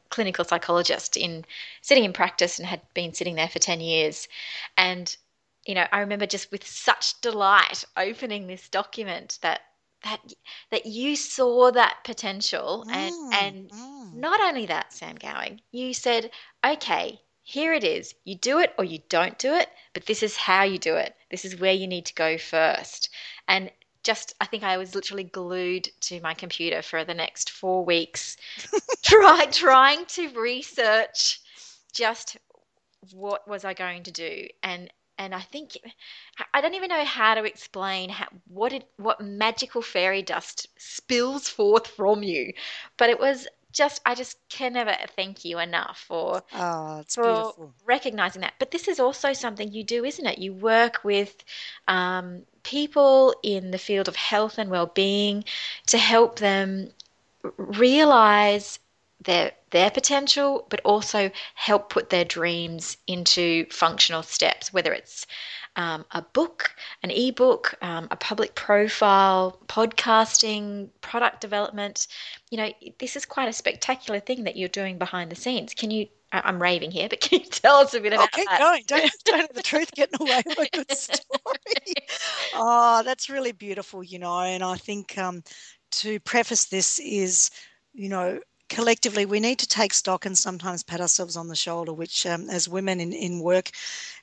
clinical 0.09 0.45
psychologist, 0.45 1.17
in 1.17 1.43
sitting 1.81 2.05
in 2.05 2.13
practice 2.13 2.57
and 2.57 2.67
had 2.67 2.81
been 2.93 3.13
sitting 3.13 3.35
there 3.35 3.49
for 3.49 3.59
ten 3.59 3.81
years. 3.81 4.27
And 4.77 5.15
you 5.65 5.75
know, 5.75 5.85
I 5.91 5.99
remember 5.99 6.25
just 6.25 6.51
with 6.51 6.65
such 6.65 7.19
delight 7.21 7.83
opening 7.97 8.47
this 8.47 8.69
document 8.69 9.39
that 9.41 9.61
that 10.03 10.33
that 10.71 10.85
you 10.85 11.15
saw 11.15 11.71
that 11.71 11.99
potential 12.03 12.85
and 12.89 13.13
mm, 13.13 13.33
and 13.33 13.69
mm. 13.69 14.13
not 14.13 14.39
only 14.41 14.65
that 14.65 14.93
Sam 14.93 15.15
Gowing 15.15 15.61
you 15.71 15.93
said 15.93 16.31
okay 16.65 17.19
here 17.43 17.73
it 17.73 17.83
is. 17.83 18.13
You 18.23 18.35
do 18.35 18.59
it 18.59 18.73
or 18.77 18.83
you 18.83 18.99
don't 19.09 19.37
do 19.37 19.53
it, 19.53 19.69
but 19.93 20.05
this 20.05 20.23
is 20.23 20.37
how 20.37 20.63
you 20.63 20.77
do 20.77 20.95
it. 20.95 21.15
This 21.29 21.45
is 21.45 21.59
where 21.59 21.73
you 21.73 21.87
need 21.87 22.05
to 22.05 22.13
go 22.13 22.37
first. 22.37 23.09
And 23.47 23.71
just, 24.03 24.35
I 24.41 24.45
think 24.45 24.63
I 24.63 24.77
was 24.77 24.95
literally 24.95 25.23
glued 25.23 25.89
to 26.01 26.19
my 26.21 26.33
computer 26.33 26.81
for 26.81 27.03
the 27.03 27.13
next 27.13 27.49
four 27.51 27.85
weeks, 27.85 28.37
try, 29.03 29.45
trying 29.51 30.05
to 30.07 30.29
research 30.29 31.39
just 31.93 32.37
what 33.11 33.47
was 33.47 33.65
I 33.65 33.73
going 33.73 34.03
to 34.03 34.11
do. 34.11 34.47
And 34.63 34.91
and 35.17 35.35
I 35.35 35.41
think 35.41 35.77
I 36.51 36.61
don't 36.61 36.73
even 36.73 36.89
know 36.89 37.05
how 37.05 37.35
to 37.35 37.43
explain 37.43 38.09
how, 38.09 38.25
what 38.47 38.73
it 38.73 38.89
what 38.97 39.21
magical 39.21 39.83
fairy 39.83 40.23
dust 40.23 40.67
spills 40.77 41.47
forth 41.47 41.85
from 41.85 42.23
you, 42.23 42.53
but 42.97 43.11
it 43.11 43.19
was 43.19 43.47
just 43.71 44.01
I 44.05 44.15
just 44.15 44.37
can 44.49 44.73
never 44.73 44.95
thank 45.15 45.45
you 45.45 45.59
enough 45.59 46.03
for 46.07 46.43
oh, 46.53 47.03
for 47.07 47.23
beautiful. 47.23 47.73
recognizing 47.85 48.41
that. 48.41 48.53
But 48.59 48.71
this 48.71 48.87
is 48.87 48.99
also 48.99 49.33
something 49.33 49.71
you 49.71 49.83
do, 49.83 50.03
isn't 50.05 50.25
it? 50.25 50.37
You 50.39 50.53
work 50.53 51.03
with 51.03 51.43
um, 51.87 52.43
people 52.63 53.35
in 53.43 53.71
the 53.71 53.77
field 53.77 54.07
of 54.07 54.15
health 54.15 54.57
and 54.57 54.69
well-being 54.69 55.43
to 55.87 55.97
help 55.97 56.39
them 56.39 56.89
realize 57.57 58.79
their 59.23 59.51
their 59.71 59.91
potential, 59.91 60.67
but 60.69 60.81
also 60.85 61.31
help 61.55 61.89
put 61.89 62.09
their 62.09 62.25
dreams 62.25 62.97
into 63.07 63.65
functional 63.69 64.23
steps, 64.23 64.71
whether 64.71 64.93
it's 64.93 65.25
um, 65.75 66.05
a 66.11 66.21
book, 66.21 66.75
an 67.03 67.11
ebook, 67.11 67.75
um, 67.81 68.07
a 68.11 68.15
public 68.15 68.55
profile, 68.55 69.59
podcasting, 69.67 70.89
product 71.01 71.41
development. 71.41 72.07
You 72.49 72.57
know, 72.57 72.71
this 72.99 73.15
is 73.15 73.25
quite 73.25 73.47
a 73.47 73.53
spectacular 73.53 74.19
thing 74.19 74.43
that 74.43 74.57
you're 74.57 74.69
doing 74.69 74.97
behind 74.97 75.31
the 75.31 75.35
scenes. 75.35 75.73
Can 75.73 75.91
you? 75.91 76.07
I'm 76.33 76.61
raving 76.61 76.91
here, 76.91 77.09
but 77.09 77.19
can 77.19 77.39
you 77.39 77.45
tell 77.45 77.77
us 77.77 77.93
a 77.93 77.99
bit 77.99 78.13
about 78.13 78.29
oh, 78.33 78.35
keep 78.35 78.47
that? 78.49 78.59
going. 78.59 78.83
Don't, 78.87 79.11
don't 79.25 79.39
have 79.39 79.53
the 79.53 79.63
truth 79.63 79.91
getting 79.93 80.21
away 80.21 80.41
with 80.45 80.59
a 80.59 80.69
good 80.71 80.91
story. 80.91 81.95
oh, 82.55 83.01
that's 83.03 83.29
really 83.29 83.51
beautiful, 83.51 84.03
you 84.03 84.19
know. 84.19 84.39
And 84.39 84.63
I 84.63 84.75
think 84.75 85.17
um, 85.17 85.43
to 85.91 86.19
preface 86.21 86.65
this 86.65 86.99
is, 86.99 87.49
you 87.93 88.09
know, 88.09 88.39
collectively 88.71 89.25
we 89.25 89.41
need 89.41 89.59
to 89.59 89.67
take 89.67 89.93
stock 89.93 90.25
and 90.25 90.37
sometimes 90.37 90.81
pat 90.81 91.01
ourselves 91.01 91.35
on 91.35 91.49
the 91.49 91.55
shoulder 91.55 91.91
which 91.91 92.25
um, 92.25 92.49
as 92.49 92.69
women 92.69 93.01
in, 93.01 93.11
in 93.11 93.41
work 93.41 93.69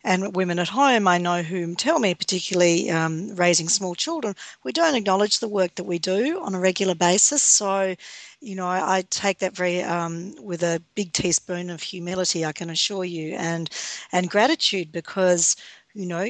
and 0.05 0.35
women 0.35 0.59
at 0.59 0.69
home 0.69 1.07
i 1.07 1.19
know 1.19 1.43
whom 1.43 1.77
tell 1.77 1.99
me 1.99 2.15
particularly 2.15 2.91
um, 2.91 3.35
raising 3.37 3.69
small 3.69 3.95
children 3.95 4.35
we 4.65 4.73
don't 4.73 4.95
acknowledge 4.95 5.39
the 5.39 5.49
work 5.49 5.75
that 5.75 5.85
we 5.85 5.99
do 5.99 6.41
on 6.41 6.55
a 6.55 6.61
regular 6.61 6.95
basis. 6.95 7.43
So 7.43 7.95
you 8.41 8.55
know 8.57 8.67
i, 8.67 8.99
I 8.99 9.03
take 9.11 9.39
that 9.41 9.55
very 9.55 9.83
um, 9.83 10.35
with 10.43 10.63
a 10.63 10.83
big 10.95 11.13
teaspoon 11.13 11.69
of 11.69 11.83
humility 11.83 12.47
i 12.47 12.53
can 12.53 12.71
assure 12.71 13.05
you 13.05 13.35
and 13.35 13.69
and 14.13 14.31
gratitude 14.31 14.91
because 14.93 15.57
you 15.93 16.07
know 16.07 16.27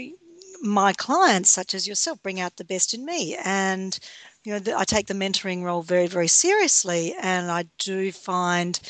my 0.62 0.92
clients 0.92 1.50
such 1.50 1.74
as 1.74 1.86
yourself 1.86 2.22
bring 2.22 2.40
out 2.40 2.56
the 2.56 2.64
best 2.64 2.94
in 2.94 3.04
me. 3.04 3.36
And 3.44 3.98
you 4.48 4.58
know, 4.58 4.78
I 4.78 4.84
take 4.84 5.08
the 5.08 5.12
mentoring 5.14 5.62
role 5.62 5.82
very, 5.82 6.06
very 6.06 6.26
seriously, 6.26 7.14
and 7.20 7.50
I 7.50 7.64
do 7.76 8.10
find, 8.10 8.80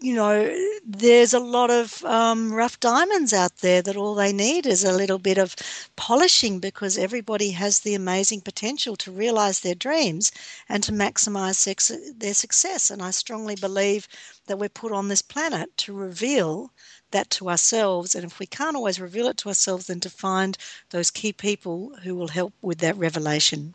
you 0.00 0.16
know, 0.16 0.52
there's 0.84 1.32
a 1.32 1.38
lot 1.38 1.70
of 1.70 2.04
um, 2.04 2.52
rough 2.52 2.80
diamonds 2.80 3.32
out 3.32 3.58
there 3.58 3.82
that 3.82 3.96
all 3.96 4.16
they 4.16 4.32
need 4.32 4.66
is 4.66 4.82
a 4.82 4.90
little 4.96 5.20
bit 5.20 5.38
of 5.38 5.54
polishing 5.94 6.58
because 6.58 6.98
everybody 6.98 7.52
has 7.52 7.78
the 7.78 7.94
amazing 7.94 8.40
potential 8.40 8.96
to 8.96 9.12
realize 9.12 9.60
their 9.60 9.76
dreams 9.76 10.32
and 10.68 10.82
to 10.82 10.90
maximize 10.90 11.62
their 12.18 12.34
success. 12.34 12.90
And 12.90 13.00
I 13.00 13.12
strongly 13.12 13.54
believe 13.54 14.08
that 14.48 14.58
we're 14.58 14.68
put 14.68 14.90
on 14.90 15.06
this 15.06 15.22
planet 15.22 15.70
to 15.76 15.92
reveal 15.92 16.72
that 17.12 17.30
to 17.30 17.48
ourselves. 17.48 18.16
And 18.16 18.24
if 18.24 18.40
we 18.40 18.46
can't 18.46 18.74
always 18.74 19.00
reveal 19.00 19.28
it 19.28 19.36
to 19.36 19.50
ourselves, 19.50 19.86
then 19.86 20.00
to 20.00 20.10
find 20.10 20.58
those 20.90 21.12
key 21.12 21.32
people 21.32 21.94
who 22.02 22.16
will 22.16 22.26
help 22.26 22.54
with 22.60 22.78
that 22.78 22.96
revelation. 22.96 23.74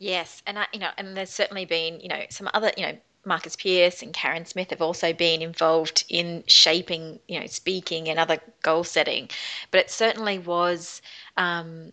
Yes, 0.00 0.42
and 0.46 0.58
I, 0.58 0.66
you 0.72 0.80
know, 0.80 0.90
and 0.96 1.14
there's 1.14 1.30
certainly 1.30 1.66
been, 1.66 2.00
you 2.00 2.08
know, 2.08 2.22
some 2.30 2.48
other, 2.54 2.72
you 2.76 2.86
know, 2.86 2.96
Marcus 3.26 3.54
Pierce 3.54 4.02
and 4.02 4.14
Karen 4.14 4.46
Smith 4.46 4.70
have 4.70 4.80
also 4.80 5.12
been 5.12 5.42
involved 5.42 6.04
in 6.08 6.42
shaping, 6.46 7.20
you 7.28 7.38
know, 7.38 7.46
speaking 7.46 8.08
and 8.08 8.18
other 8.18 8.38
goal 8.62 8.82
setting. 8.82 9.28
But 9.70 9.80
it 9.80 9.90
certainly 9.90 10.38
was 10.38 11.02
um, 11.36 11.92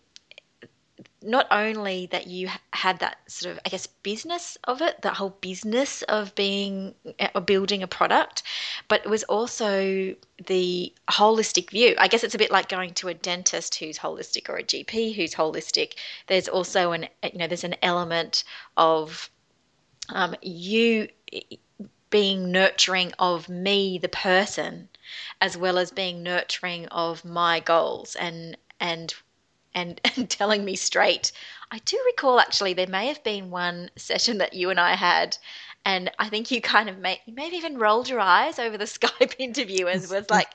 not 1.22 1.46
only 1.50 2.06
that 2.06 2.26
you 2.26 2.48
had 2.72 3.00
that 3.00 3.18
sort 3.30 3.52
of, 3.52 3.60
I 3.66 3.70
guess, 3.70 3.86
business 3.86 4.56
of 4.64 4.80
it, 4.80 5.02
the 5.02 5.10
whole 5.12 5.36
business 5.40 6.02
of 6.02 6.34
being 6.34 6.94
or 7.04 7.30
uh, 7.34 7.40
building 7.40 7.82
a 7.82 7.88
product, 7.88 8.44
but 8.86 9.04
it 9.04 9.10
was 9.10 9.24
also 9.24 10.14
the 10.46 10.92
holistic 11.10 11.70
view. 11.70 11.96
I 11.98 12.08
guess 12.08 12.22
it's 12.22 12.36
a 12.36 12.38
bit 12.38 12.52
like 12.52 12.68
going 12.68 12.94
to 12.94 13.08
a 13.08 13.14
dentist 13.14 13.74
who's 13.76 13.98
holistic 13.98 14.48
or 14.48 14.56
a 14.56 14.62
GP 14.62 15.14
who's 15.16 15.34
holistic. 15.34 15.94
There's 16.28 16.48
also 16.48 16.92
an, 16.92 17.08
you 17.24 17.38
know, 17.38 17.48
there's 17.48 17.64
an 17.64 17.76
element 17.82 18.44
of 18.76 19.28
um, 20.10 20.36
you 20.40 21.08
being 22.10 22.50
nurturing 22.50 23.12
of 23.18 23.48
me, 23.48 23.98
the 23.98 24.08
person, 24.08 24.88
as 25.40 25.56
well 25.56 25.78
as 25.78 25.90
being 25.90 26.22
nurturing 26.22 26.86
of 26.86 27.24
my 27.24 27.60
goals 27.60 28.14
and 28.16 28.56
and 28.80 29.14
and, 29.78 30.00
and 30.16 30.28
telling 30.28 30.64
me 30.64 30.76
straight. 30.76 31.32
I 31.70 31.78
do 31.78 31.98
recall 32.06 32.40
actually 32.40 32.74
there 32.74 32.86
may 32.86 33.06
have 33.08 33.22
been 33.22 33.50
one 33.50 33.90
session 33.96 34.38
that 34.38 34.54
you 34.54 34.70
and 34.70 34.80
I 34.80 34.94
had, 34.94 35.36
and 35.84 36.10
I 36.18 36.28
think 36.28 36.50
you 36.50 36.60
kind 36.60 36.88
of 36.88 36.98
may, 36.98 37.20
maybe 37.26 37.56
even 37.56 37.78
rolled 37.78 38.08
your 38.08 38.20
eyes 38.20 38.58
over 38.58 38.76
the 38.76 38.84
Skype 38.98 39.34
interview 39.38 39.86
and 39.86 40.00
was 40.00 40.30
like, 40.30 40.48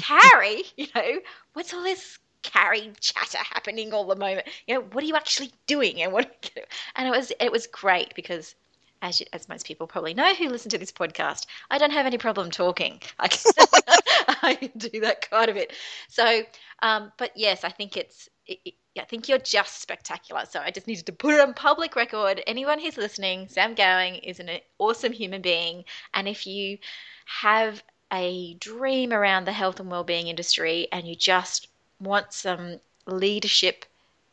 Carrie, 0.00 0.64
you 0.76 0.88
know, 0.94 1.20
what's 1.54 1.72
all 1.72 1.82
this 1.82 2.18
Carrie 2.42 2.92
chatter 3.00 3.38
happening 3.38 3.92
all 3.92 4.06
the 4.06 4.16
moment? 4.16 4.46
You 4.66 4.74
know, 4.74 4.80
what 4.92 5.02
are 5.02 5.06
you 5.06 5.16
actually 5.16 5.52
doing? 5.66 6.02
And 6.02 6.12
what? 6.12 6.50
And 6.96 7.06
it 7.06 7.10
was 7.10 7.32
it 7.40 7.52
was 7.52 7.66
great 7.66 8.14
because 8.14 8.54
as, 9.02 9.20
you, 9.20 9.26
as 9.32 9.48
most 9.48 9.66
people 9.66 9.86
probably 9.86 10.14
know 10.14 10.34
who 10.34 10.48
listen 10.48 10.70
to 10.70 10.78
this 10.78 10.92
podcast, 10.92 11.46
I 11.70 11.78
don't 11.78 11.92
have 11.92 12.06
any 12.06 12.18
problem 12.18 12.50
talking. 12.50 13.00
I 13.18 13.28
can, 13.28 13.52
I 14.42 14.54
can 14.54 14.70
do 14.76 15.00
that 15.00 15.28
quite 15.28 15.48
a 15.48 15.54
bit. 15.54 15.72
So, 16.08 16.42
um, 16.82 17.12
but 17.16 17.32
yes, 17.36 17.64
I 17.64 17.70
think 17.70 17.96
it's. 17.96 18.28
It, 18.46 18.58
it, 18.64 18.74
I 18.98 19.04
think 19.04 19.28
you're 19.28 19.36
just 19.36 19.82
spectacular. 19.82 20.44
So 20.48 20.58
I 20.58 20.70
just 20.70 20.86
needed 20.86 21.04
to 21.04 21.12
put 21.12 21.34
it 21.34 21.40
on 21.40 21.52
public 21.52 21.96
record. 21.96 22.42
Anyone 22.46 22.78
who's 22.78 22.96
listening, 22.96 23.46
Sam 23.48 23.74
Gowing 23.74 24.14
is 24.16 24.40
an 24.40 24.48
awesome 24.78 25.12
human 25.12 25.42
being, 25.42 25.84
and 26.14 26.26
if 26.26 26.46
you 26.46 26.78
have 27.26 27.82
a 28.12 28.54
dream 28.54 29.12
around 29.12 29.44
the 29.44 29.52
health 29.52 29.80
and 29.80 29.90
well-being 29.90 30.28
industry 30.28 30.88
and 30.92 31.06
you 31.06 31.14
just 31.14 31.68
want 32.00 32.32
some 32.32 32.80
leadership, 33.06 33.84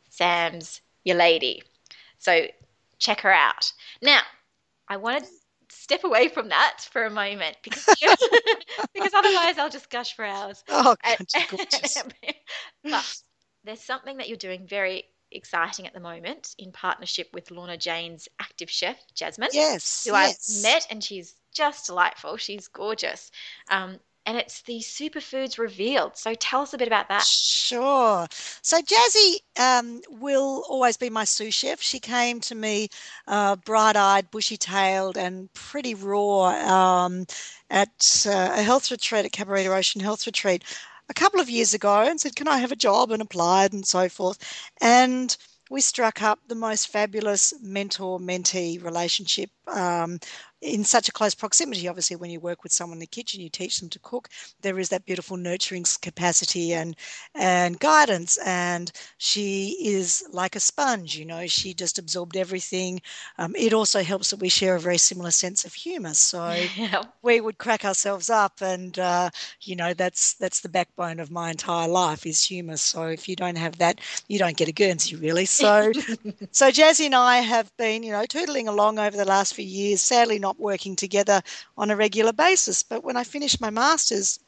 Sam's 0.09 0.81
your 1.03 1.17
lady. 1.17 1.63
So 2.19 2.47
check 2.99 3.21
her 3.21 3.33
out. 3.33 3.73
Now, 4.01 4.21
I 4.93 4.97
want 4.97 5.23
to 5.23 5.29
step 5.69 6.03
away 6.03 6.27
from 6.27 6.49
that 6.49 6.87
for 6.91 7.05
a 7.05 7.09
moment 7.09 7.57
because 7.63 7.83
because 8.93 9.13
otherwise 9.15 9.57
I'll 9.57 9.71
just 9.71 9.89
gush 9.89 10.15
for 10.15 10.23
hours. 10.23 10.63
Oh, 10.69 10.95
gorgeous. 11.49 12.03
but 12.83 13.17
there's 13.63 13.81
something 13.81 14.17
that 14.17 14.27
you're 14.27 14.37
doing 14.37 14.67
very 14.67 15.05
exciting 15.31 15.87
at 15.87 15.95
the 15.95 15.99
moment 15.99 16.53
in 16.59 16.71
partnership 16.71 17.27
with 17.33 17.49
Lorna 17.49 17.75
Jane's 17.75 18.29
active 18.39 18.69
chef 18.69 18.97
Jasmine. 19.15 19.49
Yes, 19.51 20.05
who 20.05 20.11
yes. 20.11 20.63
I've 20.63 20.63
met 20.63 20.87
and 20.91 21.03
she's 21.03 21.33
just 21.51 21.87
delightful. 21.87 22.37
She's 22.37 22.67
gorgeous. 22.67 23.31
Um, 23.71 23.97
and 24.25 24.37
it's 24.37 24.61
the 24.61 24.79
superfoods 24.79 25.57
revealed. 25.57 26.17
So 26.17 26.33
tell 26.35 26.61
us 26.61 26.73
a 26.73 26.77
bit 26.77 26.87
about 26.87 27.09
that. 27.09 27.23
Sure. 27.23 28.27
So 28.61 28.81
Jazzy 28.81 29.37
um, 29.59 30.01
will 30.09 30.63
always 30.69 30.97
be 30.97 31.09
my 31.09 31.25
sous 31.25 31.53
chef. 31.53 31.81
She 31.81 31.99
came 31.99 32.39
to 32.41 32.55
me 32.55 32.89
uh, 33.27 33.55
bright-eyed, 33.57 34.31
bushy-tailed, 34.31 35.17
and 35.17 35.51
pretty 35.53 35.93
raw 35.95 37.05
um, 37.05 37.25
at 37.69 38.25
uh, 38.27 38.51
a 38.53 38.61
health 38.61 38.91
retreat 38.91 39.25
at 39.25 39.31
Cabarita 39.31 39.75
Ocean 39.75 40.01
Health 40.01 40.25
Retreat 40.25 40.63
a 41.09 41.13
couple 41.13 41.39
of 41.39 41.49
years 41.49 41.73
ago 41.73 42.01
and 42.01 42.19
said, 42.19 42.35
"Can 42.35 42.47
I 42.47 42.59
have 42.59 42.71
a 42.71 42.77
job?" 42.77 43.11
and 43.11 43.21
applied 43.21 43.73
and 43.73 43.85
so 43.85 44.09
forth. 44.09 44.37
And 44.81 45.35
we 45.69 45.81
struck 45.81 46.21
up 46.21 46.39
the 46.47 46.55
most 46.55 46.87
fabulous 46.89 47.53
mentor 47.61 48.19
mentee 48.19 48.83
relationship 48.83 49.49
um, 49.67 50.19
in 50.63 50.83
such 50.83 51.09
a 51.09 51.11
close 51.11 51.35
proximity. 51.35 51.87
Obviously, 51.87 52.15
when 52.15 52.29
you 52.29 52.39
work 52.39 52.63
with 52.63 52.71
someone 52.71 52.95
in 52.95 52.99
the 52.99 53.07
kitchen, 53.07 53.41
you 53.41 53.49
teach 53.49 53.79
them 53.79 53.89
to 53.89 53.99
cook. 53.99 54.29
There 54.61 54.79
is 54.79 54.89
that 54.89 55.05
beautiful 55.05 55.37
nurturing 55.37 55.85
capacity 56.01 56.73
and 56.73 56.95
and 57.35 57.79
guidance. 57.79 58.37
And 58.45 58.91
she 59.17 59.77
is 59.81 60.23
like 60.31 60.55
a 60.55 60.59
sponge. 60.59 61.17
You 61.17 61.25
know, 61.25 61.47
she 61.47 61.73
just 61.73 61.99
absorbed 61.99 62.37
everything. 62.37 63.01
Um, 63.37 63.55
it 63.57 63.73
also 63.73 64.03
helps 64.03 64.29
that 64.29 64.39
we 64.39 64.49
share 64.49 64.75
a 64.75 64.79
very 64.79 64.97
similar 64.97 65.31
sense 65.31 65.65
of 65.65 65.73
humour. 65.73 66.13
So 66.13 66.49
yeah. 66.77 67.03
we 67.21 67.41
would 67.41 67.57
crack 67.57 67.85
ourselves 67.85 68.29
up, 68.29 68.61
and 68.61 68.97
uh, 68.97 69.29
you 69.61 69.75
know, 69.75 69.93
that's 69.93 70.33
that's 70.35 70.61
the 70.61 70.69
backbone 70.69 71.19
of 71.19 71.31
my 71.31 71.51
entire 71.51 71.87
life 71.87 72.25
is 72.25 72.43
humour. 72.43 72.77
So 72.77 73.07
if 73.07 73.27
you 73.27 73.35
don't 73.35 73.57
have 73.57 73.77
that, 73.79 73.99
you 74.27 74.39
don't 74.39 74.57
get 74.57 74.69
a 74.69 74.71
Guernsey, 74.71 75.15
really. 75.15 75.45
So 75.45 75.91
so 76.51 76.69
Jazzy 76.69 77.05
and 77.05 77.15
I 77.15 77.37
have 77.37 77.75
been, 77.77 78.03
you 78.03 78.11
know, 78.11 78.25
tootling 78.25 78.67
along 78.67 78.99
over 78.99 79.15
the 79.15 79.25
last 79.25 79.55
few 79.55 79.65
years. 79.65 80.01
Sadly, 80.01 80.39
not 80.39 80.52
not 80.53 80.59
working 80.59 80.95
together 80.95 81.41
on 81.77 81.91
a 81.91 81.95
regular 81.95 82.33
basis. 82.33 82.83
But 82.83 83.03
when 83.03 83.17
I 83.17 83.23
finished 83.23 83.61
my 83.61 83.69
master's, 83.69 84.39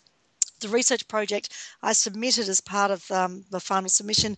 the 0.62 0.70
research 0.70 1.08
project 1.08 1.50
I 1.84 1.94
submitted 1.94 2.48
as 2.48 2.62
part 2.62 2.92
of 2.92 3.10
um, 3.12 3.44
the 3.52 3.60
final 3.60 3.90
submission 3.90 4.38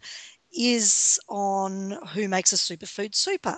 is 0.57 1.19
on 1.27 1.97
who 2.13 2.27
makes 2.27 2.53
a 2.53 2.55
superfood 2.55 3.13
super. 3.13 3.57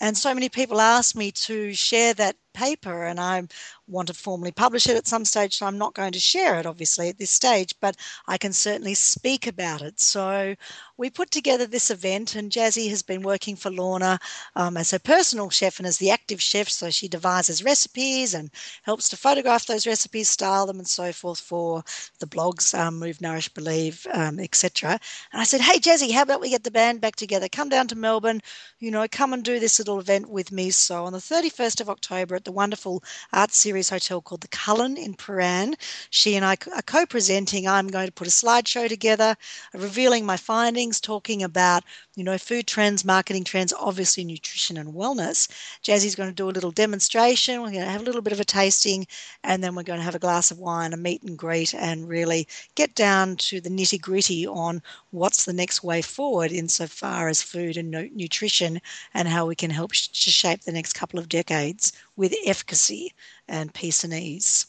And 0.00 0.16
so 0.16 0.34
many 0.34 0.48
people 0.48 0.80
ask 0.80 1.16
me 1.16 1.32
to 1.32 1.72
share 1.72 2.14
that 2.14 2.36
paper, 2.56 3.04
and 3.04 3.20
I 3.20 3.46
want 3.86 4.08
to 4.08 4.14
formally 4.14 4.50
publish 4.50 4.88
it 4.88 4.96
at 4.96 5.06
some 5.06 5.24
stage, 5.24 5.56
so 5.56 5.66
I'm 5.66 5.78
not 5.78 5.94
going 5.94 6.12
to 6.12 6.18
share 6.18 6.58
it, 6.58 6.66
obviously, 6.66 7.08
at 7.08 7.18
this 7.18 7.30
stage, 7.30 7.74
but 7.80 7.96
I 8.26 8.38
can 8.38 8.52
certainly 8.52 8.94
speak 8.94 9.46
about 9.46 9.82
it. 9.82 10.00
So 10.00 10.56
we 10.96 11.10
put 11.10 11.30
together 11.30 11.66
this 11.66 11.90
event, 11.90 12.34
and 12.34 12.50
Jazzy 12.50 12.88
has 12.90 13.02
been 13.02 13.22
working 13.22 13.54
for 13.54 13.70
Lorna 13.70 14.18
um, 14.56 14.76
as 14.76 14.90
her 14.90 14.98
personal 14.98 15.50
chef 15.50 15.78
and 15.78 15.86
as 15.86 15.98
the 15.98 16.10
active 16.10 16.40
chef. 16.40 16.68
So 16.68 16.90
she 16.90 17.06
devises 17.06 17.62
recipes 17.62 18.34
and 18.34 18.50
helps 18.82 19.08
to 19.10 19.16
photograph 19.16 19.66
those 19.66 19.86
recipes, 19.86 20.28
style 20.28 20.66
them, 20.66 20.78
and 20.78 20.88
so 20.88 21.12
forth 21.12 21.38
for 21.38 21.84
the 22.18 22.26
blogs, 22.26 22.76
um, 22.76 22.98
Move, 22.98 23.20
Nourish, 23.20 23.50
Believe, 23.50 24.06
um, 24.12 24.40
etc. 24.40 24.98
And 25.32 25.40
I 25.40 25.44
said, 25.44 25.60
Hey, 25.60 25.78
Jazzy, 25.78 26.12
how 26.12 26.22
about 26.22 26.40
we 26.40 26.50
get 26.50 26.64
the 26.64 26.70
band 26.70 27.00
back 27.00 27.16
together? 27.16 27.48
Come 27.48 27.68
down 27.68 27.88
to 27.88 27.94
Melbourne, 27.94 28.40
you 28.80 28.90
know, 28.90 29.06
come 29.10 29.32
and 29.34 29.44
do 29.44 29.60
this 29.60 29.78
little 29.78 30.00
event 30.00 30.30
with 30.30 30.50
me. 30.50 30.70
So 30.70 31.04
on 31.04 31.12
the 31.12 31.18
31st 31.18 31.80
of 31.82 31.90
October 31.90 32.36
at 32.36 32.44
the 32.46 32.52
wonderful 32.52 33.04
art 33.32 33.52
series 33.52 33.90
hotel 33.90 34.22
called 34.22 34.40
the 34.40 34.48
Cullen 34.48 34.96
in 34.96 35.14
Prahran. 35.14 35.74
She 36.10 36.34
and 36.36 36.44
I 36.46 36.56
are 36.74 36.82
co 36.82 37.04
presenting. 37.06 37.68
I'm 37.68 37.88
going 37.88 38.06
to 38.06 38.12
put 38.12 38.26
a 38.26 38.30
slideshow 38.30 38.88
together 38.88 39.36
revealing 39.74 40.24
my 40.24 40.38
findings, 40.38 41.00
talking 41.00 41.42
about, 41.42 41.84
you 42.16 42.24
know, 42.24 42.38
food 42.38 42.66
trends, 42.66 43.04
marketing 43.04 43.44
trends, 43.44 43.74
obviously 43.78 44.24
nutrition 44.24 44.78
and 44.78 44.94
wellness. 44.94 45.48
Jazzy's 45.82 46.14
going 46.14 46.30
to 46.30 46.34
do 46.34 46.48
a 46.48 46.50
little 46.50 46.70
demonstration. 46.70 47.60
We're 47.60 47.70
going 47.70 47.84
to 47.84 47.90
have 47.90 48.00
a 48.00 48.04
little 48.04 48.22
bit 48.22 48.32
of 48.32 48.40
a 48.40 48.44
tasting, 48.44 49.06
and 49.44 49.62
then 49.62 49.74
we're 49.74 49.82
going 49.82 49.98
to 49.98 50.04
have 50.04 50.14
a 50.14 50.18
glass 50.18 50.50
of 50.50 50.58
wine, 50.58 50.94
a 50.94 50.96
meet 50.96 51.22
and 51.22 51.38
greet, 51.38 51.74
and 51.74 52.08
really 52.08 52.48
get 52.74 52.94
down 52.94 53.36
to 53.36 53.60
the 53.60 53.68
nitty 53.68 54.00
gritty 54.00 54.46
on 54.46 54.82
what's 55.10 55.44
the 55.44 55.52
next 55.52 55.84
way 55.84 56.00
forward 56.00 56.52
insofar 56.52 57.28
as 57.28 57.42
food 57.42 57.76
and 57.76 57.90
nutrition 57.90 58.80
and 59.12 59.28
how 59.28 59.44
we 59.44 59.54
can 59.54 59.70
help 59.70 59.92
to 59.92 60.30
shape 60.30 60.62
the 60.62 60.72
next 60.72 60.94
couple 60.94 61.18
of 61.18 61.28
decades 61.28 61.92
with 62.16 62.34
efficacy 62.46 63.12
and 63.46 63.74
peace 63.74 64.04
and 64.04 64.14
ease. 64.14 64.66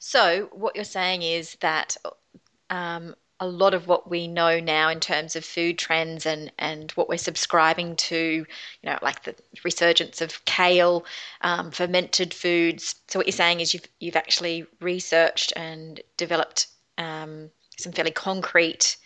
So, 0.00 0.48
what 0.52 0.74
you're 0.74 0.84
saying 0.84 1.22
is 1.22 1.56
that 1.60 1.96
um, 2.68 3.14
a 3.40 3.46
lot 3.46 3.72
of 3.72 3.88
what 3.88 4.08
we 4.08 4.28
know 4.28 4.60
now 4.60 4.90
in 4.90 5.00
terms 5.00 5.34
of 5.34 5.44
food 5.44 5.78
trends 5.78 6.26
and, 6.26 6.52
and 6.58 6.92
what 6.92 7.08
we're 7.08 7.16
subscribing 7.16 7.96
to, 7.96 8.16
you 8.16 8.46
know, 8.84 8.98
like 9.00 9.24
the 9.24 9.34
resurgence 9.64 10.20
of 10.20 10.44
kale, 10.44 11.04
um, 11.40 11.70
fermented 11.70 12.34
foods. 12.34 12.94
So, 13.08 13.18
what 13.18 13.26
you're 13.26 13.32
saying 13.32 13.60
is 13.60 13.72
you've, 13.72 13.88
you've 13.98 14.16
actually 14.16 14.66
researched 14.80 15.54
and 15.56 16.00
developed 16.18 16.66
um, 16.98 17.50
some 17.78 17.92
fairly 17.92 18.10
concrete 18.10 18.98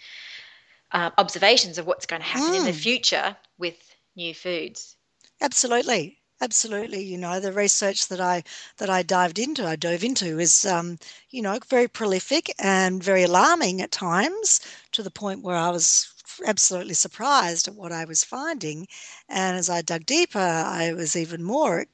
uh, 0.90 1.11
observations 1.16 1.79
of 1.79 1.87
what's 1.87 2.07
going 2.07 2.23
to 2.23 2.29
happen 2.29 2.55
mm. 2.55 2.59
in 2.59 2.64
the 2.64 2.73
mm. 2.73 2.83
future 2.83 3.37
with 3.59 3.94
new 4.16 4.35
foods. 4.35 4.97
Absolutely. 5.40 6.18
Absolutely, 6.40 7.01
you 7.05 7.16
know 7.16 7.38
the 7.38 7.53
research 7.53 8.09
that 8.09 8.20
I 8.20 8.42
that 8.79 8.90
I 8.90 9.03
dived 9.05 9.38
into, 9.38 9.64
I 9.66 9.77
dove 9.77 10.03
into, 10.03 10.40
is 10.40 10.64
um, 10.64 10.99
you 11.31 11.40
know 11.40 11.59
very 11.68 11.87
prolific 11.87 12.53
and 12.59 13.03
very 13.03 13.23
alarming 13.23 13.81
at 13.81 13.92
times, 13.92 14.61
to 14.92 15.03
the 15.05 15.12
point 15.12 15.42
where 15.42 15.57
I 15.57 15.70
was 15.70 16.12
absolutely 16.44 16.94
surprised 16.94 17.68
at 17.68 17.77
what 17.77 17.92
I 17.92 18.05
was 18.05 18.25
finding. 18.25 18.88
And 19.29 19.57
as 19.57 19.70
I 19.70 19.81
dug 19.83 20.07
deeper, 20.07 20.38
I 20.40 20.92
was 20.92 21.14
even 21.14 21.42
more 21.44 21.87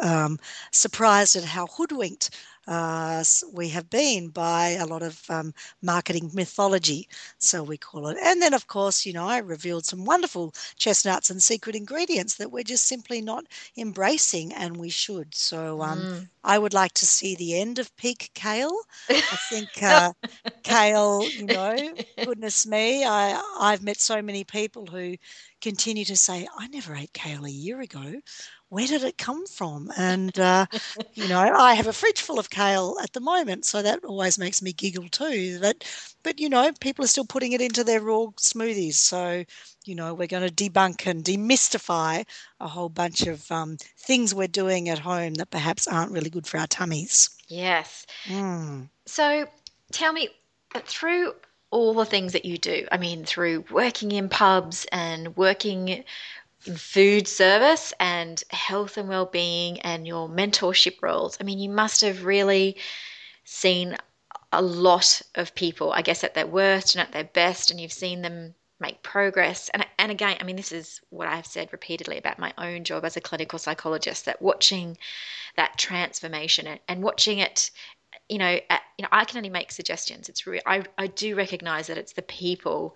um, 0.00 0.38
surprised 0.70 1.36
at 1.36 1.44
how 1.44 1.66
hoodwinked 1.66 2.30
uh, 2.66 3.24
we 3.52 3.68
have 3.70 3.90
been 3.90 4.28
by 4.28 4.70
a 4.70 4.86
lot 4.86 5.02
of 5.02 5.22
um, 5.28 5.54
marketing 5.82 6.30
mythology, 6.32 7.08
so 7.38 7.62
we 7.62 7.76
call 7.76 8.08
it. 8.08 8.18
And 8.22 8.40
then, 8.40 8.54
of 8.54 8.66
course, 8.66 9.04
you 9.04 9.12
know, 9.12 9.26
I 9.26 9.38
revealed 9.38 9.84
some 9.86 10.04
wonderful 10.04 10.54
chestnuts 10.76 11.30
and 11.30 11.42
secret 11.42 11.74
ingredients 11.74 12.34
that 12.36 12.50
we're 12.52 12.62
just 12.64 12.86
simply 12.86 13.20
not 13.20 13.44
embracing, 13.76 14.52
and 14.52 14.76
we 14.76 14.90
should. 14.90 15.34
So, 15.34 15.82
um, 15.82 15.98
mm. 16.00 16.28
I 16.44 16.58
would 16.58 16.74
like 16.74 16.92
to 16.94 17.06
see 17.06 17.34
the 17.34 17.58
end 17.58 17.78
of 17.78 17.94
peak 17.96 18.30
kale. 18.34 18.76
I 19.30 19.36
think 19.36 19.68
uh, 19.82 20.12
kale, 20.62 21.32
you 21.32 21.48
know, 21.48 21.94
goodness 22.22 22.66
me, 22.66 23.04
I 23.04 23.40
I've 23.58 23.82
met 23.82 24.00
so 24.00 24.22
many 24.22 24.44
people 24.44 24.86
who 24.86 25.16
continue 25.60 26.04
to 26.04 26.16
say, 26.16 26.46
"I 26.58 26.68
never 26.68 26.94
ate 26.94 27.12
kale 27.12 27.44
a 27.44 27.50
year 27.50 27.80
ago." 27.80 28.20
Where 28.72 28.86
did 28.86 29.04
it 29.04 29.18
come 29.18 29.46
from? 29.46 29.92
And, 29.98 30.38
uh, 30.38 30.64
you 31.12 31.28
know, 31.28 31.38
I 31.38 31.74
have 31.74 31.88
a 31.88 31.92
fridge 31.92 32.22
full 32.22 32.38
of 32.38 32.48
kale 32.48 32.96
at 33.02 33.12
the 33.12 33.20
moment, 33.20 33.66
so 33.66 33.82
that 33.82 34.02
always 34.02 34.38
makes 34.38 34.62
me 34.62 34.72
giggle 34.72 35.10
too. 35.10 35.58
But, 35.60 35.84
but 36.22 36.40
you 36.40 36.48
know, 36.48 36.72
people 36.80 37.04
are 37.04 37.08
still 37.08 37.26
putting 37.26 37.52
it 37.52 37.60
into 37.60 37.84
their 37.84 38.00
raw 38.00 38.28
smoothies. 38.38 38.94
So, 38.94 39.44
you 39.84 39.94
know, 39.94 40.14
we're 40.14 40.26
going 40.26 40.48
to 40.48 40.70
debunk 40.70 41.06
and 41.06 41.22
demystify 41.22 42.24
a 42.60 42.66
whole 42.66 42.88
bunch 42.88 43.26
of 43.26 43.52
um, 43.52 43.76
things 43.98 44.34
we're 44.34 44.48
doing 44.48 44.88
at 44.88 44.98
home 44.98 45.34
that 45.34 45.50
perhaps 45.50 45.86
aren't 45.86 46.12
really 46.12 46.30
good 46.30 46.46
for 46.46 46.56
our 46.56 46.66
tummies. 46.66 47.28
Yes. 47.48 48.06
Mm. 48.24 48.88
So 49.04 49.44
tell 49.92 50.14
me, 50.14 50.30
through 50.86 51.34
all 51.70 51.92
the 51.92 52.06
things 52.06 52.32
that 52.32 52.46
you 52.46 52.56
do, 52.56 52.86
I 52.90 52.96
mean, 52.96 53.26
through 53.26 53.66
working 53.70 54.12
in 54.12 54.30
pubs 54.30 54.86
and 54.90 55.36
working 55.36 56.04
food 56.76 57.26
service 57.26 57.92
and 57.98 58.42
health 58.50 58.96
and 58.96 59.08
well-being 59.08 59.80
and 59.80 60.06
your 60.06 60.28
mentorship 60.28 61.02
roles. 61.02 61.36
I 61.40 61.44
mean 61.44 61.58
you 61.58 61.68
must 61.70 62.00
have 62.02 62.24
really 62.24 62.76
seen 63.44 63.96
a 64.52 64.62
lot 64.62 65.22
of 65.34 65.54
people 65.54 65.92
i 65.92 66.02
guess 66.02 66.22
at 66.22 66.34
their 66.34 66.46
worst 66.46 66.94
and 66.94 67.02
at 67.02 67.12
their 67.12 67.24
best 67.24 67.70
and 67.70 67.80
you've 67.80 67.92
seen 67.92 68.22
them 68.22 68.54
make 68.78 69.02
progress. 69.02 69.70
And 69.72 69.86
and 69.98 70.10
again 70.12 70.36
i 70.40 70.44
mean 70.44 70.56
this 70.56 70.72
is 70.72 71.00
what 71.10 71.28
i've 71.28 71.46
said 71.46 71.72
repeatedly 71.72 72.18
about 72.18 72.38
my 72.38 72.52
own 72.58 72.84
job 72.84 73.04
as 73.04 73.16
a 73.16 73.20
clinical 73.20 73.58
psychologist 73.58 74.26
that 74.26 74.42
watching 74.42 74.98
that 75.56 75.78
transformation 75.78 76.66
and, 76.66 76.80
and 76.88 77.02
watching 77.02 77.38
it 77.38 77.70
you 78.28 78.38
know, 78.38 78.58
at, 78.70 78.82
you 78.98 79.02
know, 79.02 79.08
I 79.12 79.24
can 79.24 79.38
only 79.38 79.50
make 79.50 79.72
suggestions. 79.72 80.28
It's 80.28 80.46
re- 80.46 80.62
I, 80.66 80.84
I 80.98 81.06
do 81.08 81.34
recognize 81.34 81.86
that 81.88 81.98
it's 81.98 82.12
the 82.12 82.22
people 82.22 82.94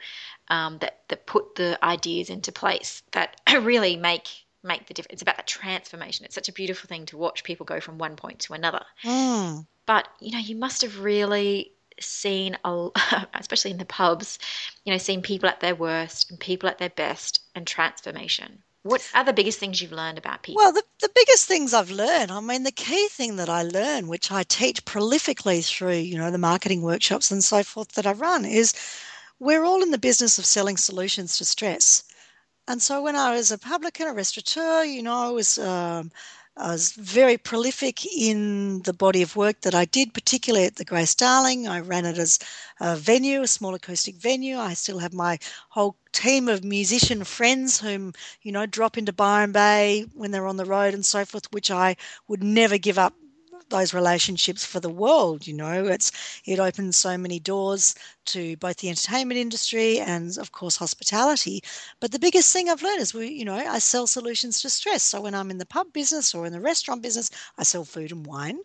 um, 0.48 0.78
that 0.78 1.00
that 1.08 1.26
put 1.26 1.54
the 1.56 1.78
ideas 1.84 2.30
into 2.30 2.52
place 2.52 3.02
that 3.12 3.40
really 3.62 3.96
make 3.96 4.28
make 4.62 4.86
the 4.86 4.94
difference. 4.94 5.14
It's 5.14 5.22
about 5.22 5.36
that 5.36 5.46
transformation. 5.46 6.24
It's 6.24 6.34
such 6.34 6.48
a 6.48 6.52
beautiful 6.52 6.88
thing 6.88 7.06
to 7.06 7.16
watch 7.16 7.44
people 7.44 7.66
go 7.66 7.80
from 7.80 7.98
one 7.98 8.16
point 8.16 8.40
to 8.40 8.54
another. 8.54 8.84
Mm. 9.04 9.66
But 9.86 10.08
you 10.20 10.32
know, 10.32 10.38
you 10.38 10.56
must 10.56 10.82
have 10.82 11.00
really 11.00 11.72
seen, 12.00 12.56
a, 12.64 12.88
especially 13.34 13.70
in 13.70 13.78
the 13.78 13.84
pubs, 13.84 14.38
you 14.84 14.92
know, 14.92 14.98
seen 14.98 15.22
people 15.22 15.48
at 15.48 15.60
their 15.60 15.74
worst 15.74 16.30
and 16.30 16.38
people 16.38 16.68
at 16.68 16.78
their 16.78 16.90
best 16.90 17.40
and 17.54 17.66
transformation. 17.66 18.62
What 18.86 19.02
are 19.14 19.24
the 19.24 19.32
biggest 19.32 19.58
things 19.58 19.82
you've 19.82 19.92
learned 19.92 20.16
about 20.16 20.42
people? 20.42 20.62
Well, 20.62 20.72
the, 20.72 20.84
the 21.00 21.10
biggest 21.14 21.46
things 21.46 21.74
I've 21.74 21.90
learned, 21.90 22.30
I 22.30 22.40
mean, 22.40 22.62
the 22.62 22.70
key 22.70 23.08
thing 23.08 23.36
that 23.36 23.48
I 23.48 23.62
learn, 23.62 24.06
which 24.06 24.30
I 24.30 24.44
teach 24.44 24.84
prolifically 24.84 25.66
through, 25.66 25.94
you 25.94 26.16
know, 26.16 26.30
the 26.30 26.38
marketing 26.38 26.82
workshops 26.82 27.30
and 27.30 27.42
so 27.42 27.62
forth 27.64 27.92
that 27.92 28.06
I 28.06 28.12
run, 28.12 28.44
is 28.44 28.74
we're 29.40 29.64
all 29.64 29.82
in 29.82 29.90
the 29.90 29.98
business 29.98 30.38
of 30.38 30.46
selling 30.46 30.76
solutions 30.76 31.36
to 31.38 31.44
stress. 31.44 32.04
And 32.68 32.80
so 32.80 33.02
when 33.02 33.16
I 33.16 33.34
was 33.34 33.50
a 33.50 33.58
publican, 33.58 34.06
a 34.06 34.14
restaurateur, 34.14 34.84
you 34.84 35.02
know, 35.02 35.28
I 35.28 35.30
was 35.30 35.58
um, 35.58 36.12
I 36.58 36.72
was 36.72 36.92
very 36.92 37.36
prolific 37.36 38.06
in 38.06 38.80
the 38.82 38.94
body 38.94 39.20
of 39.20 39.36
work 39.36 39.60
that 39.60 39.74
I 39.74 39.84
did, 39.84 40.14
particularly 40.14 40.64
at 40.66 40.76
the 40.76 40.86
Grace 40.86 41.14
Darling. 41.14 41.68
I 41.68 41.80
ran 41.80 42.06
it 42.06 42.16
as 42.16 42.38
a 42.80 42.96
venue, 42.96 43.42
a 43.42 43.46
small 43.46 43.74
acoustic 43.74 44.14
venue. 44.16 44.58
I 44.58 44.72
still 44.72 44.98
have 45.00 45.12
my 45.12 45.38
whole 45.68 45.96
team 46.12 46.48
of 46.48 46.64
musician 46.64 47.24
friends 47.24 47.80
whom, 47.80 48.14
you 48.40 48.52
know, 48.52 48.64
drop 48.64 48.96
into 48.96 49.12
Byron 49.12 49.52
Bay 49.52 50.06
when 50.14 50.30
they're 50.30 50.46
on 50.46 50.56
the 50.56 50.64
road 50.64 50.94
and 50.94 51.04
so 51.04 51.26
forth, 51.26 51.52
which 51.52 51.70
I 51.70 51.96
would 52.26 52.42
never 52.42 52.78
give 52.78 52.98
up 52.98 53.12
those 53.68 53.92
relationships 53.94 54.64
for 54.64 54.80
the 54.80 54.88
world 54.90 55.46
you 55.46 55.54
know. 55.54 55.86
It's 55.86 56.12
it 56.44 56.58
opens 56.58 56.96
so 56.96 57.16
many 57.18 57.38
doors 57.40 57.94
to 58.26 58.56
both 58.56 58.78
the 58.78 58.88
entertainment 58.88 59.38
industry 59.38 59.98
and 59.98 60.36
of 60.38 60.52
course 60.52 60.76
hospitality. 60.76 61.62
But 62.00 62.12
the 62.12 62.18
biggest 62.18 62.52
thing 62.52 62.68
i've 62.68 62.82
learned 62.82 63.00
is 63.00 63.14
we 63.14 63.28
you 63.28 63.44
know 63.44 63.54
i 63.54 63.78
sell 63.78 64.06
solutions 64.06 64.60
to 64.62 64.70
stress. 64.70 65.02
So 65.02 65.20
when 65.20 65.34
i'm 65.34 65.50
in 65.50 65.58
the 65.58 65.66
pub 65.66 65.92
business 65.92 66.34
or 66.34 66.46
in 66.46 66.52
the 66.52 66.60
restaurant 66.60 67.02
business 67.02 67.30
i 67.58 67.62
sell 67.62 67.84
food 67.84 68.12
and 68.12 68.26
wine. 68.26 68.58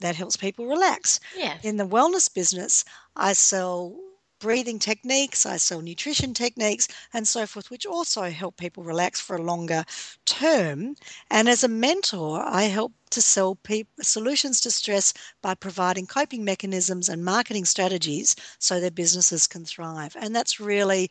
That 0.00 0.14
helps 0.14 0.36
people 0.36 0.66
relax. 0.66 1.18
Yeah. 1.36 1.58
in 1.62 1.76
the 1.76 1.86
wellness 1.86 2.32
business 2.32 2.84
i 3.16 3.32
sell 3.32 3.96
breathing 4.38 4.78
techniques, 4.78 5.44
I 5.46 5.56
sell 5.56 5.80
nutrition 5.80 6.34
techniques, 6.34 6.88
and 7.12 7.26
so 7.26 7.46
forth, 7.46 7.70
which 7.70 7.86
also 7.86 8.22
help 8.30 8.56
people 8.56 8.82
relax 8.84 9.20
for 9.20 9.36
a 9.36 9.42
longer 9.42 9.84
term. 10.24 10.96
And 11.30 11.48
as 11.48 11.64
a 11.64 11.68
mentor, 11.68 12.42
I 12.44 12.62
help 12.64 12.92
to 13.10 13.22
sell 13.22 13.56
people 13.56 14.04
solutions 14.04 14.60
to 14.62 14.70
stress 14.70 15.14
by 15.42 15.54
providing 15.54 16.06
coping 16.06 16.44
mechanisms 16.44 17.08
and 17.08 17.24
marketing 17.24 17.64
strategies 17.64 18.36
so 18.58 18.80
their 18.80 18.90
businesses 18.90 19.46
can 19.46 19.64
thrive. 19.64 20.16
And 20.18 20.34
that's 20.34 20.60
really 20.60 21.10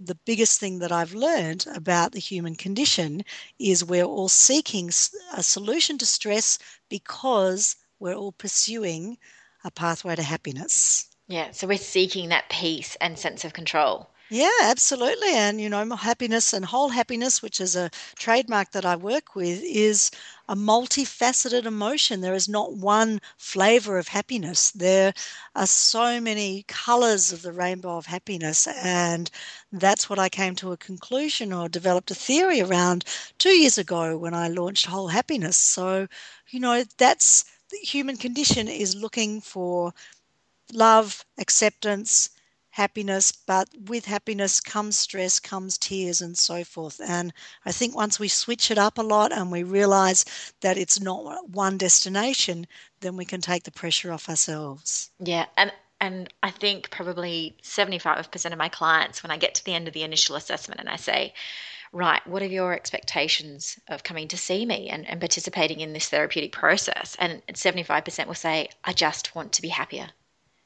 the 0.00 0.16
biggest 0.26 0.58
thing 0.60 0.80
that 0.80 0.92
I've 0.92 1.14
learned 1.14 1.66
about 1.74 2.12
the 2.12 2.18
human 2.18 2.56
condition 2.56 3.22
is 3.58 3.84
we're 3.84 4.04
all 4.04 4.28
seeking 4.28 4.90
a 5.32 5.42
solution 5.42 5.98
to 5.98 6.06
stress 6.06 6.58
because 6.88 7.76
we're 8.00 8.14
all 8.14 8.32
pursuing 8.32 9.18
a 9.64 9.70
pathway 9.70 10.16
to 10.16 10.22
happiness. 10.22 11.11
Yeah. 11.32 11.50
So 11.52 11.66
we're 11.66 11.78
seeking 11.78 12.28
that 12.28 12.50
peace 12.50 12.96
and 13.00 13.18
sense 13.18 13.44
of 13.44 13.54
control. 13.54 14.10
Yeah, 14.28 14.48
absolutely. 14.62 15.34
And, 15.34 15.60
you 15.60 15.68
know, 15.68 15.94
happiness 15.94 16.54
and 16.54 16.64
whole 16.64 16.88
happiness, 16.88 17.42
which 17.42 17.60
is 17.60 17.76
a 17.76 17.90
trademark 18.16 18.70
that 18.72 18.86
I 18.86 18.96
work 18.96 19.34
with, 19.34 19.62
is 19.62 20.10
a 20.48 20.56
multifaceted 20.56 21.66
emotion. 21.66 22.20
There 22.22 22.32
is 22.34 22.48
not 22.48 22.72
one 22.74 23.20
flavor 23.36 23.98
of 23.98 24.08
happiness. 24.08 24.70
There 24.70 25.12
are 25.54 25.66
so 25.66 26.18
many 26.20 26.64
colors 26.66 27.30
of 27.32 27.42
the 27.42 27.52
rainbow 27.52 27.98
of 27.98 28.06
happiness. 28.06 28.66
And 28.66 29.30
that's 29.70 30.08
what 30.08 30.18
I 30.18 30.30
came 30.30 30.54
to 30.56 30.72
a 30.72 30.78
conclusion 30.78 31.52
or 31.52 31.68
developed 31.68 32.10
a 32.10 32.14
theory 32.14 32.62
around 32.62 33.04
two 33.38 33.50
years 33.50 33.76
ago 33.76 34.16
when 34.16 34.32
I 34.34 34.48
launched 34.48 34.86
Whole 34.86 35.08
Happiness. 35.08 35.58
So, 35.58 36.08
you 36.48 36.60
know, 36.60 36.84
that's 36.96 37.44
the 37.70 37.78
human 37.78 38.16
condition 38.16 38.68
is 38.68 38.96
looking 38.96 39.40
for 39.42 39.92
love, 40.72 41.24
acceptance, 41.38 42.30
happiness, 42.72 43.32
but 43.32 43.68
with 43.86 44.06
happiness 44.06 44.58
comes 44.60 44.98
stress, 44.98 45.38
comes 45.38 45.76
tears, 45.76 46.20
and 46.22 46.36
so 46.36 46.64
forth. 46.64 47.00
And 47.06 47.32
I 47.66 47.72
think 47.72 47.94
once 47.94 48.18
we 48.18 48.28
switch 48.28 48.70
it 48.70 48.78
up 48.78 48.98
a 48.98 49.02
lot 49.02 49.30
and 49.30 49.52
we 49.52 49.62
realize 49.62 50.24
that 50.62 50.78
it's 50.78 50.98
not 50.98 51.48
one 51.50 51.76
destination, 51.76 52.66
then 53.00 53.16
we 53.16 53.26
can 53.26 53.40
take 53.40 53.64
the 53.64 53.70
pressure 53.70 54.10
off 54.10 54.28
ourselves. 54.28 55.10
Yeah. 55.20 55.46
And 55.56 55.72
and 56.00 56.34
I 56.42 56.50
think 56.50 56.90
probably 56.90 57.56
75% 57.62 58.52
of 58.52 58.58
my 58.58 58.68
clients, 58.68 59.22
when 59.22 59.30
I 59.30 59.36
get 59.36 59.54
to 59.54 59.64
the 59.64 59.72
end 59.72 59.86
of 59.86 59.94
the 59.94 60.02
initial 60.02 60.34
assessment 60.34 60.80
and 60.80 60.88
I 60.88 60.96
say, 60.96 61.32
right, 61.92 62.26
what 62.26 62.42
are 62.42 62.46
your 62.46 62.72
expectations 62.72 63.78
of 63.86 64.02
coming 64.02 64.26
to 64.26 64.36
see 64.36 64.66
me 64.66 64.88
and, 64.88 65.08
and 65.08 65.20
participating 65.20 65.78
in 65.78 65.92
this 65.92 66.08
therapeutic 66.08 66.50
process? 66.50 67.16
And 67.20 67.40
75% 67.46 68.26
will 68.26 68.34
say, 68.34 68.70
I 68.82 68.92
just 68.92 69.36
want 69.36 69.52
to 69.52 69.62
be 69.62 69.68
happier. 69.68 70.08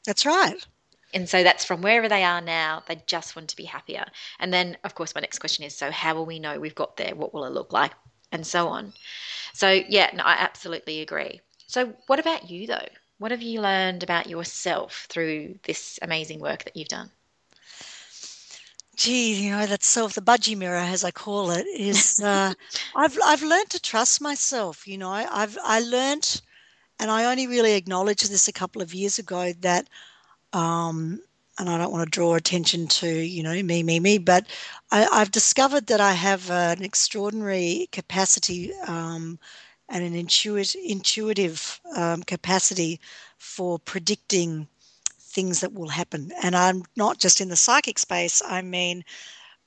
That's 0.07 0.25
right. 0.25 0.67
And 1.15 1.29
so 1.29 1.43
that's 1.43 1.65
from 1.65 1.83
wherever 1.83 2.09
they 2.09 2.25
are 2.25 2.41
now, 2.41 2.83
they 2.87 2.97
just 3.07 3.37
want 3.37 3.49
to 3.51 3.57
be 3.57 3.65
happier. 3.65 4.07
And 4.39 4.53
then, 4.53 4.77
of 4.85 4.95
course, 4.95 5.15
my 5.15 5.21
next 5.21 5.39
question 5.39 5.65
is 5.65 5.77
so, 5.77 5.91
how 5.91 6.15
will 6.15 6.27
we 6.27 6.39
know 6.39 6.61
we've 6.61 6.75
got 6.75 6.97
there? 6.97 7.15
What 7.15 7.35
will 7.35 7.45
it 7.45 7.53
look 7.53 7.73
like? 7.73 7.93
And 8.33 8.47
so 8.47 8.69
on. 8.69 8.93
So, 9.55 9.71
yeah, 9.71 10.11
no, 10.15 10.23
I 10.25 10.35
absolutely 10.35 11.01
agree. 11.01 11.41
So, 11.67 11.95
what 12.07 12.19
about 12.21 12.51
you, 12.51 12.67
though? 12.67 12.89
What 13.19 13.31
have 13.33 13.43
you 13.43 13.61
learned 13.61 14.03
about 14.03 14.29
yourself 14.29 15.07
through 15.09 15.59
this 15.65 15.99
amazing 16.03 16.41
work 16.41 16.65
that 16.65 16.77
you've 16.77 16.89
done? 16.89 17.11
Gee, 18.97 19.35
you 19.45 19.51
know 19.51 19.67
that 19.67 19.83
self, 19.85 20.15
the 20.15 20.21
budgie 20.23 20.57
mirror, 20.57 20.77
as 20.77 21.05
I 21.05 21.11
call 21.11 21.51
it, 21.51 21.67
is 21.67 22.21
uh, 22.21 22.55
I've 22.95 23.19
I've 23.25 23.43
learned 23.43 23.71
to 23.71 23.81
trust 23.81 24.21
myself. 24.21 24.87
You 24.87 24.99
know, 24.99 25.11
I've 25.11 25.57
I 25.63 25.81
learned, 25.81 26.41
and 26.99 27.11
I 27.11 27.25
only 27.31 27.47
really 27.47 27.75
acknowledged 27.75 28.31
this 28.31 28.49
a 28.49 28.53
couple 28.53 28.83
of 28.83 28.95
years 28.95 29.19
ago 29.19 29.53
that, 29.61 29.89
um, 30.53 31.21
and 31.59 31.69
I 31.69 31.79
don't 31.79 31.93
want 31.93 32.05
to 32.05 32.11
draw 32.11 32.35
attention 32.35 32.87
to 32.89 33.09
you 33.09 33.43
know 33.43 33.63
me 33.63 33.83
me 33.83 34.01
me, 34.01 34.19
but 34.19 34.47
I, 34.91 35.07
I've 35.07 35.31
discovered 35.31 35.87
that 35.89 36.01
I 36.01 36.13
have 36.13 36.51
an 36.51 36.83
extraordinary 36.83 37.89
capacity 37.93 38.73
um, 38.87 39.39
and 39.89 40.05
an 40.05 40.15
intuitive 40.15 40.81
intuitive 40.85 41.81
um, 41.97 42.23
capacity 42.23 43.01
for 43.39 43.79
predicting 43.79 44.69
things 45.19 45.61
that 45.61 45.73
will 45.75 45.89
happen. 45.89 46.33
And 46.43 46.57
I'm 46.57 46.85
not 46.97 47.19
just 47.19 47.41
in 47.41 47.49
the 47.49 47.57
psychic 47.57 47.99
space, 47.99 48.43
I 48.47 48.63
mean 48.63 49.05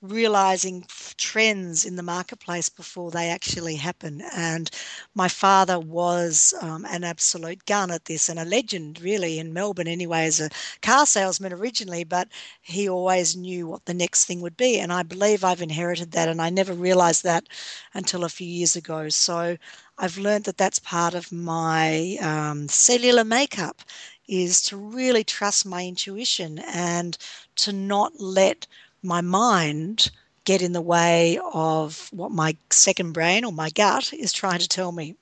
realizing 0.01 0.85
trends 1.17 1.85
in 1.85 1.95
the 1.95 2.03
marketplace 2.03 2.69
before 2.69 3.12
they 3.12 3.29
actually 3.29 3.75
happen. 3.75 4.21
And 4.33 4.69
my 5.13 5.27
father 5.27 5.79
was 5.79 6.53
um, 6.62 6.85
an 6.85 7.03
absolute 7.03 7.65
gun 7.65 7.91
at 7.91 8.05
this 8.05 8.29
and 8.29 8.39
a 8.39 8.45
legend, 8.45 9.01
really, 9.01 9.39
in 9.39 9.53
Melbourne 9.53 9.88
anyway, 9.88 10.25
as 10.25 10.39
a 10.39 10.49
car 10.81 11.05
salesman 11.05 11.53
originally, 11.53 12.03
but 12.03 12.29
he 12.62 12.88
always 12.89 13.35
knew 13.35 13.67
what 13.67 13.85
the 13.85 13.93
next 13.93 14.25
thing 14.25 14.41
would 14.41 14.57
be. 14.57 14.79
And 14.79 14.91
I 14.93 15.03
believe 15.03 15.43
I've 15.43 15.62
inherited 15.62 16.12
that, 16.12 16.29
and 16.29 16.41
I 16.41 16.49
never 16.49 16.73
realized 16.73 17.23
that 17.23 17.47
until 17.93 18.23
a 18.23 18.29
few 18.29 18.47
years 18.47 18.75
ago. 18.75 19.09
So 19.09 19.57
I've 19.97 20.17
learned 20.17 20.45
that 20.45 20.57
that's 20.57 20.79
part 20.79 21.13
of 21.13 21.31
my 21.31 22.17
um, 22.21 22.67
cellular 22.67 23.23
makeup 23.23 23.81
is 24.27 24.62
to 24.62 24.77
really 24.77 25.23
trust 25.23 25.65
my 25.65 25.85
intuition 25.85 26.59
and 26.59 27.17
to 27.57 27.73
not 27.73 28.13
let 28.19 28.67
my 29.03 29.21
mind 29.21 30.12
get 30.45 30.62
in 30.62 30.73
the 30.73 30.81
way 30.81 31.39
of 31.53 32.09
what 32.12 32.31
my 32.31 32.55
second 32.69 33.13
brain 33.13 33.45
or 33.45 33.51
my 33.51 33.69
gut 33.69 34.13
is 34.13 34.33
trying 34.33 34.59
to 34.59 34.67
tell 34.67 34.91
me. 34.91 35.15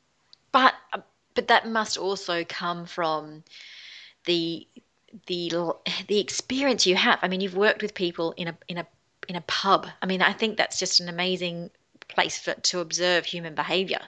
But 0.51 0.73
but 1.33 1.47
that 1.49 1.67
must 1.67 1.97
also 1.97 2.43
come 2.43 2.85
from 2.85 3.43
the 4.25 4.67
the 5.27 5.51
the 6.07 6.19
experience 6.19 6.85
you 6.85 6.95
have. 6.95 7.19
I 7.21 7.27
mean, 7.27 7.41
you've 7.41 7.55
worked 7.55 7.81
with 7.81 7.93
people 7.93 8.33
in 8.37 8.47
a 8.49 8.57
in 8.67 8.77
a 8.77 8.87
in 9.27 9.35
a 9.35 9.41
pub. 9.41 9.87
I 10.01 10.05
mean, 10.05 10.21
I 10.21 10.33
think 10.33 10.57
that's 10.57 10.79
just 10.79 10.99
an 10.99 11.09
amazing 11.09 11.69
place 12.07 12.39
for, 12.39 12.53
to 12.53 12.79
observe 12.79 13.25
human 13.25 13.53
behavior 13.53 13.99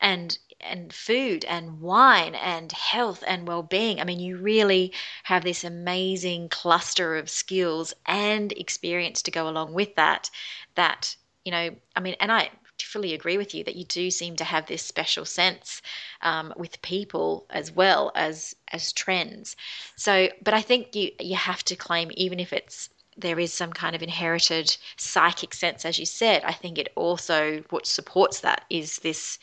and 0.00 0.38
and 0.60 0.92
food 0.92 1.44
and 1.44 1.80
wine 1.80 2.34
and 2.34 2.72
health 2.72 3.22
and 3.26 3.46
well-being. 3.46 4.00
I 4.00 4.04
mean, 4.04 4.20
you 4.20 4.36
really 4.36 4.92
have 5.24 5.44
this 5.44 5.64
amazing 5.64 6.48
cluster 6.48 7.16
of 7.16 7.30
skills 7.30 7.94
and 8.06 8.52
experience 8.52 9.22
to 9.22 9.30
go 9.30 9.48
along 9.48 9.74
with 9.74 9.94
that 9.96 10.30
that, 10.74 11.16
you 11.44 11.52
know, 11.52 11.70
I 11.94 12.00
mean, 12.00 12.16
and 12.20 12.32
I 12.32 12.50
fully 12.82 13.14
agree 13.14 13.38
with 13.38 13.54
you 13.54 13.64
that 13.64 13.76
you 13.76 13.84
do 13.84 14.10
seem 14.10 14.36
to 14.36 14.44
have 14.44 14.66
this 14.66 14.82
special 14.82 15.24
sense 15.24 15.80
um, 16.22 16.52
with 16.56 16.82
people 16.82 17.46
as 17.50 17.72
well 17.72 18.12
as 18.14 18.54
as 18.72 18.92
trends. 18.92 19.56
So, 19.96 20.28
but 20.42 20.54
I 20.54 20.60
think 20.60 20.94
you 20.94 21.10
you 21.18 21.36
have 21.36 21.64
to 21.64 21.76
claim 21.76 22.10
even 22.14 22.40
if 22.40 22.52
it's 22.52 22.90
there 23.16 23.38
is 23.38 23.52
some 23.52 23.72
kind 23.72 23.96
of 23.96 24.02
inherited 24.02 24.76
psychic 24.96 25.54
sense, 25.54 25.86
as 25.86 25.98
you 25.98 26.04
said. 26.04 26.44
I 26.44 26.52
think 26.52 26.76
it 26.76 26.92
also 26.96 27.62
what 27.70 27.86
supports 27.86 28.40
that 28.40 28.64
is 28.68 28.98
this 28.98 29.38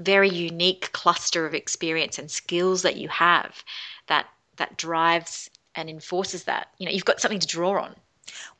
very 0.00 0.28
unique 0.28 0.92
cluster 0.92 1.46
of 1.46 1.54
experience 1.54 2.18
and 2.18 2.30
skills 2.30 2.82
that 2.82 2.96
you 2.96 3.08
have 3.08 3.64
that 4.08 4.26
that 4.56 4.76
drives 4.76 5.50
and 5.74 5.90
enforces 5.90 6.44
that. 6.44 6.68
You 6.78 6.86
know 6.86 6.92
you've 6.92 7.04
got 7.04 7.20
something 7.20 7.40
to 7.40 7.46
draw 7.46 7.82
on. 7.82 7.94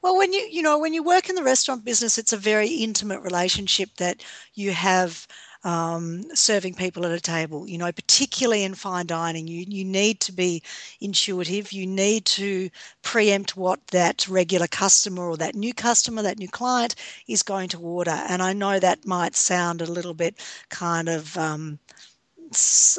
Well 0.03 0.17
when 0.17 0.33
you 0.33 0.49
you 0.51 0.63
know 0.63 0.79
when 0.79 0.95
you 0.95 1.03
work 1.03 1.29
in 1.29 1.35
the 1.35 1.43
restaurant 1.43 1.85
business 1.85 2.19
it's 2.19 2.33
a 2.33 2.39
very 2.39 2.69
intimate 2.69 3.21
relationship 3.21 3.91
that 3.97 4.25
you 4.55 4.73
have 4.73 5.27
um, 5.67 6.23
serving 6.33 6.75
people 6.75 7.05
at 7.05 7.11
a 7.11 7.21
table. 7.21 7.69
You 7.69 7.77
know, 7.77 7.91
particularly 7.91 8.63
in 8.63 8.75
fine 8.75 9.07
dining, 9.07 9.49
you 9.49 9.65
you 9.69 9.85
need 9.85 10.21
to 10.21 10.33
be 10.33 10.63
intuitive. 11.01 11.73
You 11.73 11.87
need 11.87 12.25
to 12.27 12.71
preempt 13.03 13.57
what 13.57 13.85
that 13.89 14.29
regular 14.29 14.69
customer 14.69 15.29
or 15.29 15.37
that 15.39 15.57
new 15.57 15.75
customer, 15.75 16.23
that 16.23 16.39
new 16.39 16.49
client 16.49 16.95
is 17.27 17.43
going 17.43 17.69
to 17.71 17.81
order. 17.81 18.19
And 18.29 18.43
I 18.43 18.53
know 18.53 18.79
that 18.79 19.07
might 19.07 19.35
sound 19.35 19.83
a 19.83 19.91
little 19.91 20.15
bit 20.15 20.37
kind 20.71 21.09
of 21.09 21.37
um, 21.37 21.81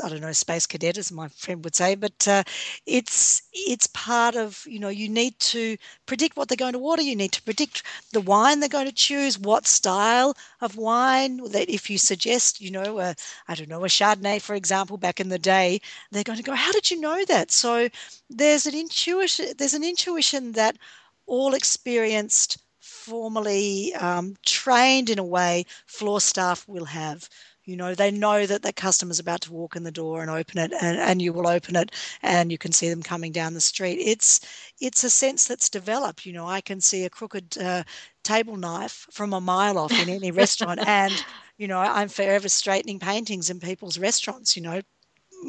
I 0.04 0.10
don't 0.10 0.22
know, 0.22 0.32
space 0.34 0.66
cadet, 0.68 0.98
as 0.98 1.12
my 1.12 1.28
friend 1.30 1.64
would 1.64 1.76
say, 1.76 1.96
but 1.96 2.28
uh, 2.28 2.44
it's 2.86 3.44
it's 3.54 3.88
part 3.88 4.36
of 4.36 4.64
you 4.68 4.80
know 4.80 4.90
you 4.90 5.08
need 5.10 5.40
to 5.40 5.78
predict 6.06 6.36
what 6.36 6.48
they're 6.50 6.58
going 6.58 6.74
to 6.74 6.80
order. 6.80 7.02
You 7.02 7.16
need 7.16 7.32
to 7.34 7.42
predict 7.44 7.84
the 8.12 8.20
wine 8.22 8.60
they're 8.60 8.70
going 8.70 8.88
to 8.88 8.92
choose, 8.94 9.38
what 9.40 9.66
style 9.66 10.36
of 10.62 10.76
wine 10.76 11.38
that 11.52 11.70
if 11.70 11.90
you 11.90 11.98
suggest, 11.98 12.60
you 12.62 12.72
know, 12.72 13.00
I 13.48 13.56
don't 13.56 13.70
know, 13.70 13.84
a 13.86 13.88
Chardonnay, 13.88 14.42
for 14.42 14.56
example, 14.56 14.98
back 14.98 15.20
in 15.20 15.30
the 15.30 15.40
day, 15.40 15.80
they're 16.12 16.24
going 16.24 16.38
to 16.38 16.44
go, 16.44 16.54
how 16.56 16.72
did 16.72 16.92
you 16.92 17.00
know 17.00 17.24
that? 17.26 17.52
So 17.52 17.90
there's 18.30 18.66
an 18.66 18.76
intuition. 18.76 19.54
There's 19.58 19.74
an 19.74 19.84
intuition 19.84 20.54
that 20.54 20.78
all 21.26 21.54
experienced 21.54 22.58
formally 22.80 23.94
um, 23.96 24.36
trained 24.46 25.10
in 25.10 25.20
a 25.20 25.24
way 25.24 25.66
floor 25.86 26.20
staff 26.22 26.68
will 26.68 26.86
have 26.86 27.30
you 27.68 27.76
know 27.76 27.94
they 27.94 28.10
know 28.10 28.46
that 28.46 28.64
the 28.64 28.74
customer's 28.74 29.20
about 29.20 29.42
to 29.42 29.54
walk 29.54 29.76
in 29.76 29.84
the 29.84 29.92
door 29.92 30.22
and 30.22 30.32
open 30.32 30.58
it 30.58 30.72
and, 30.82 30.98
and 30.98 31.22
you 31.22 31.34
will 31.34 31.48
open 31.48 31.76
it 31.76 31.92
and 32.24 32.52
you 32.52 32.58
can 32.58 32.72
see 32.72 32.90
them 32.90 33.04
coming 33.04 33.32
down 33.32 33.54
the 33.54 33.62
street 33.62 33.96
it's 33.96 34.40
it's 34.80 35.04
a 35.04 35.10
sense 35.10 35.48
that's 35.48 35.70
developed 35.70 36.26
you 36.26 36.34
know 36.34 36.48
i 36.48 36.62
can 36.62 36.82
see 36.82 37.04
a 37.04 37.10
crooked 37.10 37.58
uh, 37.60 37.84
table 38.24 38.56
knife 38.56 39.06
from 39.12 39.34
a 39.34 39.42
mile 39.42 39.78
off 39.78 39.92
in 39.92 40.10
any 40.10 40.32
restaurant 40.32 40.80
and 40.88 41.24
you 41.58 41.68
know 41.68 41.80
i'm 41.80 42.08
forever 42.08 42.50
straightening 42.50 43.00
paintings 43.00 43.50
in 43.50 43.60
people's 43.60 44.00
restaurants 44.00 44.56
you 44.56 44.64
know 44.64 44.82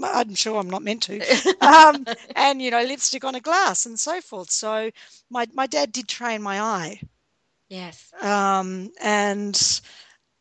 I'm 0.04 0.35
sure 0.35 0.61
I'm 0.61 0.68
not 0.68 0.83
meant 0.83 1.04
to. 1.04 1.18
Um, 1.62 2.07
and 2.37 2.62
you 2.62 2.70
know, 2.70 2.83
lipstick 2.83 3.24
on 3.24 3.35
a 3.35 3.40
glass 3.40 3.87
and 3.87 3.98
so 3.98 4.20
forth. 4.20 4.50
So 4.50 4.90
my 5.31 5.46
my 5.54 5.66
dad 5.66 5.92
did 5.92 6.09
train 6.09 6.42
my 6.42 6.61
eye. 6.61 7.00
Yes. 7.68 8.12
Um, 8.20 8.90
and 9.00 9.81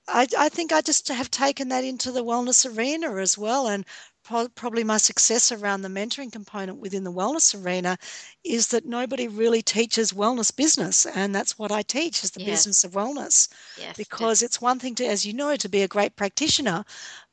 I, 0.08 0.28
I 0.38 0.50
think 0.50 0.72
I 0.72 0.82
just 0.82 1.08
have 1.10 1.30
taken 1.32 1.70
that 1.70 1.84
into 1.84 2.12
the 2.12 2.24
wellness 2.24 2.65
arena 2.78 3.15
as 3.17 3.38
well. 3.38 3.67
And 3.67 3.86
pro- 4.24 4.50
probably 4.50 4.84
my 4.84 4.98
success 4.98 5.52
around 5.52 5.82
the 5.82 5.89
mentoring 5.89 6.32
component 6.32 6.80
within 6.80 7.04
the 7.04 7.12
wellness 7.12 7.54
arena 7.56 7.98
is 8.43 8.67
that 8.70 8.86
nobody 8.86 9.28
really 9.28 9.62
teaches 9.62 10.13
wellness 10.13 10.56
business. 10.56 11.06
And 11.06 11.34
that's 11.36 11.58
what 11.60 11.72
I 11.72 11.82
teach 11.84 12.24
is 12.24 12.32
the 12.32 12.39
Yes. 12.39 12.65
business 12.65 12.84
of 12.84 12.91
wellness. 12.93 13.50
Yes. 13.76 13.96
Because 13.98 14.41
it's 14.41 14.62
one 14.62 14.80
thing 14.80 14.96
to, 14.96 15.06
as 15.06 15.26
you 15.26 15.34
know, 15.34 15.56
to 15.56 15.70
be 15.70 15.82
a 15.84 15.88
great 15.88 16.15
practitioner, 16.15 16.86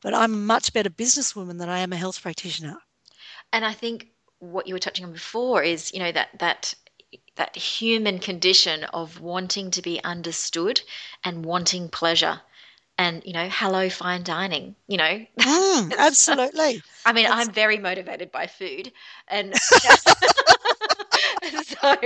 but 0.02 0.14
I'm 0.14 0.34
a 0.34 0.36
much 0.38 0.72
better 0.72 0.90
businesswoman 0.90 1.58
than 1.58 1.68
I 1.68 1.80
am 1.80 1.92
a 1.92 1.96
health 1.96 2.20
practitioner. 2.22 2.78
and 3.52 3.64
I 3.64 3.72
think 3.72 4.08
what 4.38 4.66
you 4.66 4.74
were 4.74 4.78
touching 4.80 5.04
on 5.04 5.12
before 5.12 5.62
is, 5.62 5.92
you 5.92 5.98
know, 6.00 6.12
that 6.12 6.38
that 6.38 6.74
that 7.36 7.56
human 7.56 8.18
condition 8.18 8.84
of 8.84 9.20
wanting 9.20 9.70
to 9.72 9.82
be 9.82 10.02
understood 10.04 10.80
and 11.24 11.44
wanting 11.44 11.88
pleasure. 11.88 12.42
And, 12.98 13.22
you 13.24 13.32
know, 13.32 13.48
hello 13.50 13.88
fine 13.90 14.22
dining, 14.22 14.76
you 14.86 14.96
know. 14.98 15.26
Mm, 15.38 15.94
absolutely. 15.98 16.82
I 17.04 17.12
mean, 17.12 17.26
That's- 17.26 17.48
I'm 17.48 17.52
very 17.52 17.78
motivated 17.78 18.30
by 18.30 18.46
food. 18.46 18.92
And 21.42 21.62
so 21.64 21.96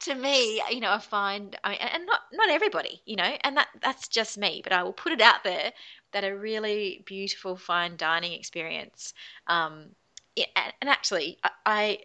to 0.00 0.14
me, 0.14 0.62
you 0.70 0.80
know, 0.80 0.92
I 0.92 0.98
find 0.98 1.56
I 1.64 1.70
mean 1.70 1.78
and 1.80 2.06
not 2.06 2.20
not 2.32 2.50
everybody, 2.50 3.02
you 3.06 3.16
know, 3.16 3.36
and 3.42 3.56
that 3.56 3.68
that's 3.80 4.08
just 4.08 4.36
me, 4.38 4.60
but 4.62 4.72
I 4.72 4.82
will 4.82 4.92
put 4.92 5.12
it 5.12 5.20
out 5.20 5.44
there 5.44 5.72
that 6.12 6.24
a 6.24 6.36
really 6.36 7.02
beautiful 7.06 7.56
fine 7.56 7.96
dining 7.96 8.32
experience 8.32 9.14
um 9.46 9.90
and 10.36 10.88
actually 10.90 11.38
I, 11.44 11.50
I 11.66 11.98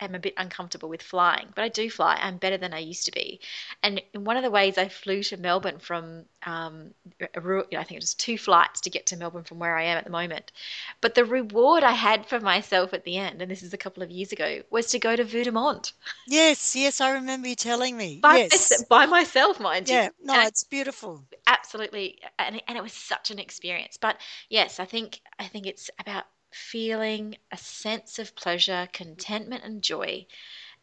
am 0.00 0.14
a 0.14 0.18
bit 0.18 0.34
uncomfortable 0.36 0.88
with 0.88 1.02
flying, 1.02 1.48
but 1.54 1.64
I 1.64 1.68
do 1.68 1.90
fly. 1.90 2.16
I'm 2.20 2.36
better 2.38 2.56
than 2.58 2.74
I 2.74 2.78
used 2.78 3.04
to 3.06 3.12
be. 3.12 3.40
And 3.82 4.00
in 4.14 4.24
one 4.24 4.36
of 4.36 4.42
the 4.42 4.50
ways 4.50 4.78
I 4.78 4.88
flew 4.88 5.22
to 5.24 5.36
Melbourne 5.36 5.78
from, 5.78 6.24
um, 6.44 6.94
a, 7.34 7.40
ru- 7.40 7.64
I 7.72 7.84
think 7.84 7.92
it 7.92 8.02
was 8.02 8.14
two 8.14 8.38
flights 8.38 8.80
to 8.82 8.90
get 8.90 9.06
to 9.06 9.16
Melbourne 9.16 9.44
from 9.44 9.58
where 9.58 9.76
I 9.76 9.84
am 9.84 9.98
at 9.98 10.04
the 10.04 10.10
moment. 10.10 10.52
But 11.00 11.14
the 11.14 11.24
reward 11.24 11.82
I 11.84 11.92
had 11.92 12.26
for 12.26 12.40
myself 12.40 12.92
at 12.94 13.04
the 13.04 13.16
end, 13.16 13.42
and 13.42 13.50
this 13.50 13.62
is 13.62 13.72
a 13.74 13.78
couple 13.78 14.02
of 14.02 14.10
years 14.10 14.32
ago, 14.32 14.62
was 14.70 14.86
to 14.88 14.98
go 14.98 15.16
to 15.16 15.24
Vue 15.24 15.44
de 15.44 15.52
monde 15.52 15.92
Yes, 16.26 16.76
yes, 16.76 17.00
I 17.00 17.12
remember 17.12 17.48
you 17.48 17.54
telling 17.56 17.96
me. 17.96 18.18
by, 18.20 18.36
yes. 18.38 18.84
by 18.84 19.06
myself, 19.06 19.58
mind 19.60 19.88
you. 19.88 19.96
Yeah, 19.96 20.08
no, 20.22 20.34
And 20.34 20.42
I- 20.42 20.46
it's 20.46 20.64
beautiful. 20.64 21.24
absolutely 21.46 22.18
and, 22.38 22.60
and 22.68 22.76
it 22.78 22.82
was 22.82 22.92
such 22.92 23.30
an 23.30 23.38
experience 23.38 23.96
but 23.96 24.16
yes 24.48 24.80
i 24.80 24.84
think 24.84 25.20
i 25.38 25.44
think 25.46 25.66
it's 25.66 25.90
about 25.98 26.24
feeling 26.52 27.36
a 27.52 27.56
sense 27.58 28.18
of 28.18 28.34
pleasure 28.36 28.88
contentment 28.92 29.64
and 29.64 29.82
joy 29.82 30.26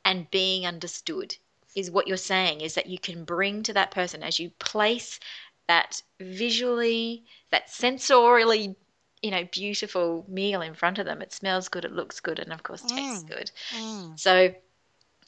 and 0.03 0.29
being 0.31 0.65
understood 0.65 1.37
is 1.75 1.91
what 1.91 2.07
you're 2.07 2.17
saying 2.17 2.61
is 2.61 2.75
that 2.75 2.87
you 2.87 2.97
can 2.99 3.23
bring 3.25 3.63
to 3.63 3.73
that 3.73 3.91
person 3.91 4.23
as 4.23 4.39
you 4.39 4.49
place 4.59 5.19
that 5.67 6.01
visually 6.19 7.23
that 7.51 7.67
sensorially 7.67 8.75
you 9.21 9.31
know 9.31 9.43
beautiful 9.51 10.25
meal 10.27 10.61
in 10.61 10.73
front 10.73 10.99
of 10.99 11.05
them 11.05 11.21
it 11.21 11.33
smells 11.33 11.67
good 11.69 11.85
it 11.85 11.91
looks 11.91 12.19
good 12.19 12.39
and 12.39 12.53
of 12.53 12.63
course 12.63 12.83
tastes 12.83 13.23
Mm. 13.23 13.27
good 13.27 13.51
Mm. 13.71 14.19
so 14.19 14.53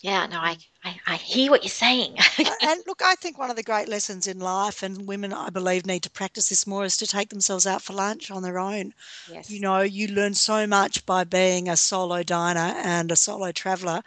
yeah 0.01 0.25
no 0.27 0.37
I, 0.39 0.57
I 0.83 0.99
i 1.07 1.15
hear 1.15 1.51
what 1.51 1.63
you're 1.63 1.69
saying 1.69 2.15
and 2.61 2.81
look, 2.87 3.01
I 3.03 3.15
think 3.15 3.37
one 3.37 3.49
of 3.49 3.55
the 3.55 3.63
great 3.63 3.87
lessons 3.87 4.27
in 4.27 4.39
life, 4.39 4.83
and 4.83 5.07
women, 5.07 5.33
I 5.33 5.49
believe, 5.49 5.85
need 5.85 6.03
to 6.03 6.09
practice 6.09 6.49
this 6.49 6.67
more, 6.67 6.85
is 6.85 6.97
to 6.97 7.07
take 7.07 7.29
themselves 7.29 7.65
out 7.67 7.81
for 7.81 7.93
lunch 7.93 8.31
on 8.31 8.43
their 8.43 8.59
own. 8.59 8.93
yes 9.25 9.47
You 9.47 9.59
know, 9.59 9.81
you 9.81 10.07
learn 10.07 10.33
so 10.33 10.67
much 10.67 11.05
by 11.05 11.23
being 11.23 11.69
a 11.69 11.77
solo 11.77 12.23
diner 12.23 12.73
and 12.83 13.11
a 13.11 13.15
solo 13.15 13.51
traveler, 13.51 14.01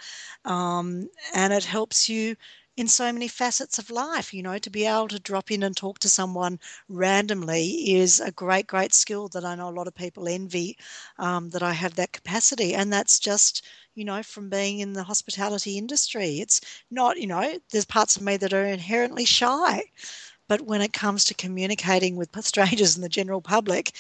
um, 0.44 1.08
and 1.34 1.52
it 1.52 1.64
helps 1.64 2.08
you 2.08 2.36
in 2.76 2.88
so 2.88 3.12
many 3.12 3.28
facets 3.28 3.78
of 3.78 3.90
life. 3.90 4.32
You 4.34 4.42
know, 4.42 4.58
to 4.58 4.70
be 4.70 4.86
able 4.86 5.08
to 5.08 5.18
drop 5.18 5.50
in 5.50 5.62
and 5.62 5.76
talk 5.76 5.98
to 6.00 6.08
someone 6.08 6.58
randomly 6.88 7.94
is 7.94 8.20
a 8.20 8.30
great, 8.32 8.66
great 8.66 8.94
skill 8.94 9.28
that 9.28 9.44
I 9.44 9.54
know 9.54 9.68
a 9.68 9.78
lot 9.78 9.86
of 9.88 9.94
people 9.94 10.28
envy. 10.28 10.76
Um, 11.18 11.50
that 11.50 11.62
I 11.62 11.72
have 11.72 11.94
that 11.96 12.12
capacity, 12.12 12.74
and 12.74 12.92
that's 12.92 13.18
just 13.18 13.64
you 13.94 14.04
know 14.04 14.22
from 14.22 14.48
being 14.50 14.80
in 14.80 14.92
the 14.94 15.04
hospitality 15.04 15.76
industry. 15.78 16.40
It's 16.40 16.60
not, 16.90 17.18
you 17.20 17.26
know, 17.26 17.58
there's 17.72 17.84
parts 17.84 18.16
of 18.16 18.22
me 18.22 18.36
that 18.38 18.52
are 18.52 18.64
inherently 18.66 19.24
shy. 19.24 19.82
But 20.50 20.62
when 20.62 20.82
it 20.82 20.92
comes 20.92 21.22
to 21.26 21.34
communicating 21.34 22.16
with 22.16 22.30
strangers 22.44 22.96
and 22.96 23.04
the 23.04 23.08
general 23.08 23.40
public, 23.40 23.92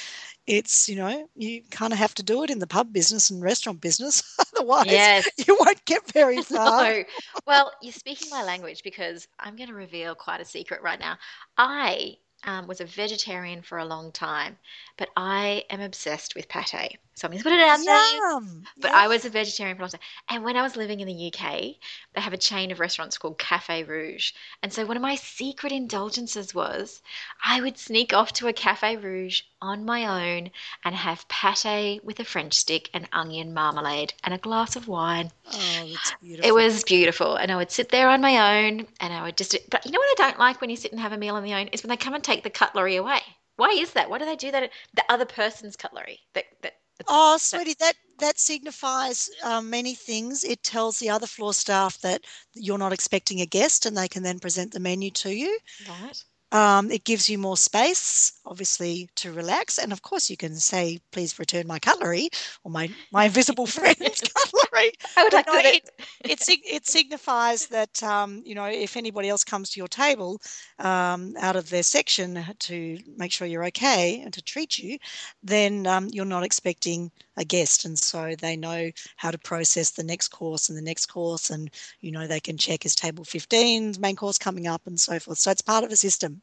it's, 0.48 0.88
you 0.88 0.96
know, 0.96 1.28
you 1.36 1.62
kind 1.70 1.92
of 1.92 1.98
have 2.00 2.12
to 2.16 2.24
do 2.24 2.42
it 2.42 2.50
in 2.50 2.58
the 2.58 2.66
pub 2.66 2.92
business 2.92 3.30
and 3.30 3.40
restaurant 3.40 3.80
business. 3.80 4.36
Otherwise, 4.56 4.86
yes 4.86 5.28
you 5.46 5.56
won't 5.60 5.84
get 5.84 6.10
very 6.10 6.42
far. 6.42 6.82
No. 6.82 7.04
Well, 7.46 7.72
you're 7.80 7.92
speaking 7.92 8.30
my 8.30 8.42
language 8.42 8.82
because 8.82 9.28
I'm 9.38 9.54
going 9.54 9.68
to 9.68 9.76
reveal 9.76 10.16
quite 10.16 10.40
a 10.40 10.44
secret 10.44 10.82
right 10.82 10.98
now. 10.98 11.18
I 11.56 12.16
um, 12.44 12.66
was 12.66 12.80
a 12.80 12.84
vegetarian 12.84 13.62
for 13.62 13.78
a 13.78 13.84
long 13.84 14.12
time, 14.12 14.58
but 14.96 15.08
I 15.16 15.64
am 15.70 15.80
obsessed 15.80 16.34
with 16.34 16.48
pate. 16.48 16.98
So 17.14 17.26
I'm 17.26 17.32
going 17.32 17.42
to 17.42 17.44
put 17.44 17.52
it 17.52 17.60
out 17.60 17.84
there. 17.84 18.40
But 18.78 18.92
Yeah. 18.92 18.98
I 18.98 19.08
was 19.08 19.24
a 19.26 19.30
vegetarian 19.30 19.76
for 19.76 19.82
a 19.82 19.84
long 19.84 19.90
time. 19.90 20.00
And 20.30 20.44
when 20.44 20.56
I 20.56 20.62
was 20.62 20.74
living 20.76 21.00
in 21.00 21.06
the 21.06 21.26
UK, 21.32 21.76
they 22.14 22.20
have 22.20 22.32
a 22.32 22.38
chain 22.38 22.70
of 22.70 22.80
restaurants 22.80 23.18
called 23.18 23.38
Cafe 23.38 23.82
Rouge. 23.84 24.32
And 24.62 24.72
so 24.72 24.86
one 24.86 24.96
of 24.96 25.02
my 25.02 25.16
secret 25.16 25.70
indulgences 25.70 26.54
was 26.54 27.02
I 27.44 27.60
would 27.60 27.76
sneak 27.76 28.14
off 28.14 28.32
to 28.34 28.48
a 28.48 28.54
Cafe 28.54 28.96
Rouge 28.96 29.42
on 29.60 29.84
my 29.84 30.06
own 30.06 30.50
and 30.82 30.94
have 30.94 31.28
pate 31.28 32.02
with 32.02 32.18
a 32.20 32.24
French 32.24 32.54
stick 32.54 32.88
and 32.94 33.06
onion 33.12 33.52
marmalade 33.52 34.14
and 34.24 34.32
a 34.32 34.38
glass 34.38 34.74
of 34.74 34.88
wine. 34.88 35.30
Oh, 35.52 35.82
it's 35.84 36.14
beautiful. 36.22 36.48
It 36.48 36.54
was 36.54 36.84
beautiful. 36.84 37.36
And 37.36 37.52
I 37.52 37.56
would 37.56 37.70
sit 37.70 37.90
there 37.90 38.08
on 38.08 38.22
my 38.22 38.64
own 38.64 38.86
and 38.98 39.12
I 39.12 39.22
would 39.24 39.36
just, 39.36 39.54
but 39.68 39.84
you 39.84 39.92
know 39.92 39.98
what 39.98 40.20
I 40.20 40.30
don't 40.30 40.38
like 40.38 40.60
when 40.62 40.70
you 40.70 40.76
sit 40.76 40.92
and 40.92 41.00
have 41.00 41.12
a 41.12 41.18
meal 41.18 41.34
on 41.34 41.46
your 41.46 41.58
own 41.58 41.68
is 41.68 41.82
when 41.82 41.90
they 41.90 41.98
come 41.98 42.14
and 42.14 42.24
take 42.30 42.42
the 42.44 42.50
cutlery 42.50 42.96
away. 42.96 43.20
Why 43.56 43.68
is 43.70 43.92
that? 43.92 44.08
Why 44.08 44.18
do 44.18 44.24
they 44.24 44.36
do 44.36 44.50
that? 44.52 44.70
The 44.94 45.04
other 45.08 45.26
person's 45.26 45.76
cutlery. 45.76 46.20
That, 46.34 46.44
that, 46.62 46.74
Oh, 47.08 47.36
sweetie, 47.38 47.74
that 47.80 47.94
that 48.18 48.38
signifies 48.38 49.30
um, 49.42 49.70
many 49.70 49.94
things. 49.94 50.44
It 50.44 50.62
tells 50.62 50.98
the 50.98 51.08
other 51.08 51.26
floor 51.26 51.54
staff 51.54 51.98
that 52.02 52.22
you're 52.54 52.78
not 52.78 52.92
expecting 52.92 53.40
a 53.40 53.46
guest, 53.46 53.86
and 53.86 53.96
they 53.96 54.08
can 54.08 54.22
then 54.22 54.38
present 54.38 54.72
the 54.72 54.80
menu 54.80 55.10
to 55.12 55.34
you. 55.34 55.58
right. 55.88 56.24
Um, 56.52 56.90
it 56.90 57.04
gives 57.04 57.30
you 57.30 57.38
more 57.38 57.56
space, 57.56 58.32
obviously, 58.44 59.08
to 59.16 59.32
relax, 59.32 59.78
and 59.78 59.92
of 59.92 60.02
course, 60.02 60.28
you 60.28 60.36
can 60.36 60.56
say, 60.56 61.00
"Please 61.12 61.38
return 61.38 61.66
my 61.66 61.78
cutlery" 61.78 62.28
or 62.64 62.70
my 62.70 62.90
my 63.12 63.24
invisible 63.26 63.66
friend's 63.78 64.20
cutlery. 64.34 64.59
I 65.16 65.24
would 65.24 65.32
But 65.32 65.34
like 65.34 65.46
no, 65.46 65.52
to. 65.52 65.62
it, 65.62 65.90
it, 66.26 66.40
sig- 66.40 66.64
it 66.64 66.86
signifies 66.86 67.66
that 67.66 68.02
um, 68.02 68.42
you 68.44 68.54
know 68.54 68.64
if 68.66 68.96
anybody 68.96 69.28
else 69.28 69.44
comes 69.44 69.70
to 69.70 69.80
your 69.80 69.88
table 69.88 70.40
um, 70.78 71.34
out 71.38 71.56
of 71.56 71.70
their 71.70 71.82
section 71.82 72.44
to 72.60 72.98
make 73.16 73.32
sure 73.32 73.46
you're 73.46 73.66
okay 73.66 74.20
and 74.20 74.32
to 74.34 74.42
treat 74.42 74.78
you, 74.78 74.98
then 75.42 75.86
um, 75.86 76.08
you're 76.12 76.24
not 76.24 76.44
expecting 76.44 77.10
a 77.36 77.44
guest, 77.44 77.84
and 77.84 77.98
so 77.98 78.34
they 78.40 78.56
know 78.56 78.90
how 79.16 79.30
to 79.30 79.38
process 79.38 79.90
the 79.90 80.04
next 80.04 80.28
course 80.28 80.68
and 80.68 80.76
the 80.78 80.82
next 80.82 81.06
course, 81.06 81.50
and 81.50 81.70
you 82.00 82.10
know 82.10 82.26
they 82.26 82.40
can 82.40 82.56
check 82.56 82.84
is 82.86 82.94
table 82.94 83.24
15 83.24 83.94
main 84.00 84.16
course 84.16 84.38
coming 84.38 84.66
up 84.66 84.86
and 84.86 84.98
so 85.00 85.18
forth. 85.18 85.38
So 85.38 85.50
it's 85.50 85.62
part 85.62 85.84
of 85.84 85.90
a 85.92 85.96
system. 85.96 86.42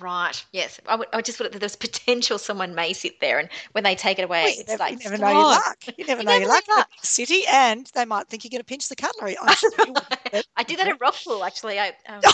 Right. 0.00 0.44
Yes. 0.52 0.80
I 0.86 0.94
would. 0.96 1.08
I 1.12 1.16
would 1.16 1.24
just 1.24 1.38
thought 1.38 1.52
that 1.52 1.58
there's 1.58 1.76
potential 1.76 2.38
someone 2.38 2.74
may 2.74 2.92
sit 2.92 3.20
there, 3.20 3.38
and 3.38 3.48
when 3.72 3.84
they 3.84 3.94
take 3.94 4.18
it 4.18 4.22
away, 4.22 4.42
Well, 4.44 4.54
it's 4.58 4.68
never, 4.68 4.78
like 4.82 4.92
you 4.92 4.98
never 5.10 5.18
know 5.18 5.30
your 5.30 5.42
luck. 5.42 5.78
You 5.98 6.04
never 6.06 6.20
You 6.22 6.26
know 6.26 6.32
your 6.32 6.40
never 6.40 6.52
luck. 6.52 6.66
your 6.66 6.76
luck. 6.78 6.88
City, 7.02 7.42
and 7.50 7.90
they 7.94 8.04
might 8.04 8.28
think 8.28 8.44
you're 8.44 8.50
going 8.50 8.60
to 8.60 8.64
pinch 8.64 8.88
the 8.88 8.96
cutlery. 8.96 9.36
Sure. 9.58 10.42
I 10.56 10.62
did 10.62 10.78
that 10.78 10.88
at 10.88 10.98
Rockpool 10.98 11.44
actually. 11.46 11.78
I, 11.78 11.88
um, 12.08 12.20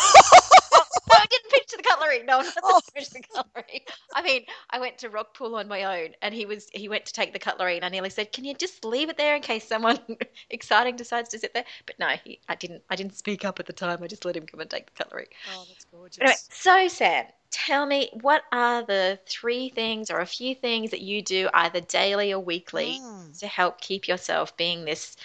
I 1.11 1.27
didn't 1.31 1.51
pinch 1.51 1.69
the 1.77 1.83
cutlery. 1.83 2.19
No, 2.25 2.41
not 2.41 2.53
Oh. 2.63 2.81
finish 2.93 3.09
the 3.09 3.23
cutlery. 3.35 3.85
I 4.15 4.23
mean, 4.23 4.45
I 4.71 4.79
went 4.79 4.99
to 4.99 5.09
Rockpool 5.09 5.59
on 5.59 5.67
my 5.69 6.03
own, 6.03 6.11
and 6.23 6.35
he 6.35 6.47
was 6.47 6.69
he 6.73 6.89
went 6.89 7.07
to 7.07 7.13
take 7.13 7.33
the 7.33 7.39
cutlery, 7.39 7.77
and 7.77 7.85
I 7.85 7.89
nearly 7.89 8.11
said, 8.11 8.33
"Can 8.33 8.45
you 8.45 8.55
just 8.55 8.85
leave 8.85 9.09
it 9.09 9.17
there 9.17 9.35
in 9.35 9.43
case 9.43 9.67
someone 9.67 9.99
exciting 10.51 10.97
decides 10.97 11.29
to 11.31 11.39
sit 11.39 11.55
there?" 11.55 11.65
But 11.87 11.99
no, 11.99 12.09
he, 12.25 12.41
I 12.49 12.55
didn't. 12.55 12.83
I 12.91 12.97
didn't 12.97 13.17
speak 13.17 13.45
up 13.45 13.59
at 13.59 13.67
the 13.67 13.73
time. 13.73 14.03
I 14.03 14.07
just 14.07 14.25
let 14.25 14.37
him 14.37 14.47
come 14.47 14.61
and 14.61 14.71
take 14.71 14.87
the 14.87 15.03
cutlery. 15.03 15.29
Oh, 15.55 15.65
that's 15.69 15.85
gorgeous. 15.87 16.19
Anyway, 16.21 16.37
so 16.51 16.89
Sam, 16.89 17.25
tell 17.51 17.87
me 17.87 18.11
what 18.21 18.43
are 18.53 18.83
the 18.85 19.19
three 19.27 19.69
things 19.71 20.11
or 20.11 20.21
a 20.21 20.27
few 20.27 20.55
things 20.55 20.91
that 20.91 21.01
you 21.01 21.23
do 21.23 21.49
either 21.55 21.81
daily 21.81 22.33
or 22.33 22.41
weekly 22.41 23.01
Mm. 23.01 23.39
to 23.41 23.47
help 23.47 23.81
keep 23.81 24.09
yourself 24.09 24.57
being 24.57 24.85
this 24.85 25.17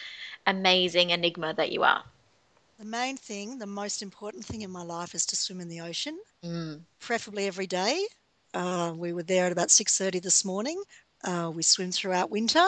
amazing 0.46 1.10
enigma 1.12 1.54
that 1.54 1.72
you 1.72 1.84
are? 1.84 2.04
The 2.80 2.86
main 2.86 3.18
thing, 3.18 3.60
the 3.60 3.66
most 3.68 4.02
important 4.02 4.46
thing 4.46 4.62
in 4.62 4.72
my 4.72 4.84
life 4.84 5.14
is 5.16 5.26
to 5.28 5.36
swim 5.36 5.62
in 5.62 5.70
the 5.70 5.82
ocean, 5.82 6.20
Mm. 6.44 6.82
preferably 7.00 7.48
every 7.48 7.68
day. 7.68 8.08
Uh, 8.54 8.94
we 8.96 9.14
were 9.14 9.24
there 9.24 9.46
at 9.46 9.52
about 9.52 9.72
6.30 9.72 10.20
this 10.20 10.44
morning. 10.46 10.82
Uh, 11.24 11.50
we 11.54 11.64
swim 11.64 11.92
throughout 11.92 12.30
winter. 12.30 12.66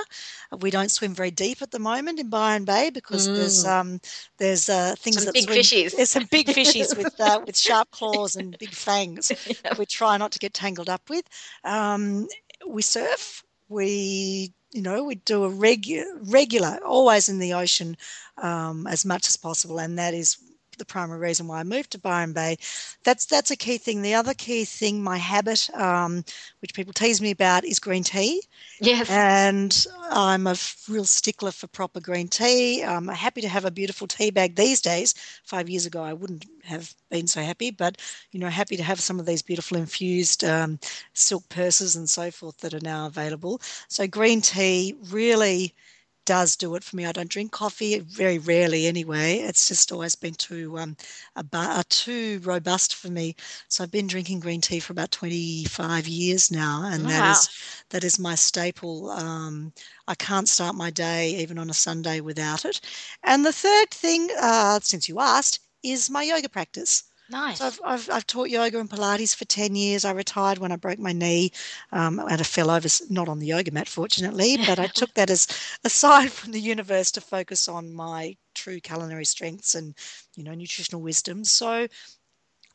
We 0.62 0.72
don't 0.72 0.90
swim 0.92 1.14
very 1.14 1.32
deep 1.32 1.62
at 1.62 1.72
the 1.72 1.80
moment 1.80 2.20
in 2.20 2.30
Byron 2.30 2.64
Bay 2.66 2.90
because 2.90 3.28
there's 3.28 3.66
um, 3.66 4.00
there's 4.38 4.70
uh, 4.70 4.96
things 4.98 5.18
Some 5.18 5.26
that 5.26 5.34
big 5.34 5.44
swim- 5.44 5.58
fishies. 5.58 5.96
There's 5.96 6.10
some 6.12 6.26
big 6.32 6.48
fishies 6.48 6.96
with 6.98 7.20
uh, 7.20 7.42
with 7.46 7.58
sharp 7.58 7.92
claws 7.92 8.36
and 8.36 8.58
big 8.58 8.72
fangs. 8.72 9.32
Yeah. 9.66 9.76
we 9.78 9.86
try 9.86 10.18
not 10.18 10.32
to 10.34 10.40
get 10.40 10.54
tangled 10.54 10.90
up 10.90 11.10
with. 11.10 11.26
Um, 11.64 12.28
we 12.68 12.82
surf. 12.82 13.44
We, 13.68 14.54
you 14.72 14.82
know, 14.84 15.04
we 15.04 15.16
do 15.16 15.44
a 15.44 15.50
regular, 15.50 16.06
regular, 16.22 16.80
always 16.86 17.30
in 17.30 17.40
the 17.40 17.54
ocean 17.54 17.98
um, 18.38 18.86
as 18.88 19.04
much 19.06 19.28
as 19.28 19.38
possible, 19.38 19.80
and 19.80 19.98
that 19.98 20.14
is 20.14 20.38
the 20.78 20.86
primary 20.86 21.20
reason 21.20 21.48
why 21.48 21.60
I 21.60 21.64
moved 21.64 21.92
to 21.92 22.00
Byron 22.00 22.34
Bay. 22.34 22.58
That's 23.04 23.26
that's 23.26 23.52
a 23.52 23.56
key 23.56 23.78
thing. 23.78 24.02
The 24.02 24.14
other 24.16 24.34
key 24.34 24.66
thing, 24.66 25.04
my 25.04 25.18
habit, 25.18 25.70
um, 25.74 26.24
which 26.62 26.74
people 26.74 26.94
tease 26.94 27.22
me 27.22 27.32
about, 27.32 27.66
is 27.66 27.80
green 27.80 28.04
tea, 28.04 28.42
Yes. 28.80 29.10
and 29.10 29.86
I'm 30.12 30.48
a 30.48 30.56
real 30.90 31.06
stickler 31.06 31.52
for 31.52 31.68
proper 31.68 32.00
green 32.00 32.28
tea. 32.28 32.84
I'm 32.84 33.08
happy 33.08 33.42
to 33.42 33.50
have 33.50 33.66
a 33.66 33.72
beautiful 33.72 34.08
tea 34.08 34.32
bag 34.32 34.56
these 34.56 34.82
days. 34.82 35.14
Five 35.44 35.70
years 35.70 35.86
ago, 35.86 36.04
I 36.04 36.14
wouldn't 36.14 36.46
have 36.66 36.94
been 37.10 37.28
so 37.28 37.42
happy, 37.42 37.72
but 37.72 37.98
you 38.32 38.40
know, 38.40 38.50
happy 38.50 38.76
to 38.78 38.84
have 38.84 39.00
some 39.00 39.20
of 39.20 39.26
these 39.26 39.42
beautiful 39.42 39.78
infused 39.78 40.44
um, 40.44 40.80
silk 41.14 41.48
purses 41.50 41.96
and 41.96 42.10
so 42.10 42.32
forth 42.32 42.58
that 42.60 42.74
are 42.74 42.80
now 42.82 43.06
available. 43.08 43.62
So 43.88 44.08
green 44.08 44.42
tea 44.42 44.96
really 45.10 45.74
does 46.26 46.56
do 46.56 46.76
it 46.76 46.84
for 46.84 46.96
me. 46.96 47.06
I 47.06 47.12
don't 47.12 47.30
drink 47.30 47.52
coffee 47.52 48.00
very 48.00 48.38
rarely 48.38 48.88
anyway. 48.88 49.40
It's 49.40 49.68
just 49.68 49.92
always 49.92 50.16
been 50.16 50.34
too 50.36 50.78
um, 50.78 50.98
a 51.36 51.44
bar, 51.44 51.84
too 51.84 52.40
robust 52.44 52.96
for 52.96 53.10
me. 53.10 53.36
So 53.68 53.84
I've 53.84 53.92
been 53.92 54.08
drinking 54.08 54.40
green 54.42 54.62
tea 54.62 54.80
for 54.80 54.94
about 54.94 55.12
25 55.12 56.08
years 56.08 56.52
now, 56.52 56.84
and 56.86 57.10
that 57.10 57.24
Wow. 57.24 57.26
is 57.26 57.50
that 57.90 58.04
is 58.04 58.20
my 58.20 58.36
staple. 58.36 59.10
Um, 59.12 59.74
I 60.08 60.16
can't 60.16 60.48
start 60.50 60.76
my 60.76 60.90
day 60.92 61.30
even 61.38 61.58
on 61.58 61.70
a 61.70 61.74
Sunday 61.74 62.20
without 62.22 62.66
it. 62.66 62.82
And 63.24 63.46
the 63.46 63.54
third 63.54 63.92
thing, 63.92 64.30
uh, 64.40 64.80
since 64.82 65.08
you 65.10 65.20
asked, 65.20 65.60
is 65.84 66.10
my 66.10 66.24
yoga 66.24 66.50
practice. 66.50 67.04
Nice. 67.30 67.58
So 67.58 67.66
I've, 67.68 67.80
I've, 67.86 68.10
I've 68.12 68.28
taught 68.28 68.50
yoga 68.50 68.80
and 68.80 68.90
Pilates 68.90 69.36
for 69.36 69.46
10 69.46 69.76
years. 69.76 70.06
I 70.06 70.12
retired 70.12 70.58
when 70.60 70.72
I 70.72 70.76
broke 70.76 71.00
my 71.00 71.14
knee 71.14 71.52
um, 71.92 72.20
and 72.20 72.40
I 72.40 72.44
fell 72.44 72.70
over, 72.70 72.88
not 73.10 73.30
on 73.30 73.40
the 73.40 73.48
yoga 73.48 73.72
mat, 73.72 73.88
fortunately, 73.90 74.58
but 74.68 74.80
I 74.80 74.88
took 74.88 75.14
that 75.16 75.30
as 75.30 75.48
aside 75.84 76.32
from 76.32 76.52
the 76.52 76.60
universe 76.60 77.12
to 77.12 77.22
focus 77.22 77.68
on 77.68 77.94
my 77.94 78.36
true 78.54 78.80
culinary 78.80 79.26
strengths 79.26 79.76
and, 79.76 79.96
you 80.36 80.44
know, 80.44 80.54
nutritional 80.54 81.02
wisdom. 81.02 81.44
So 81.44 81.88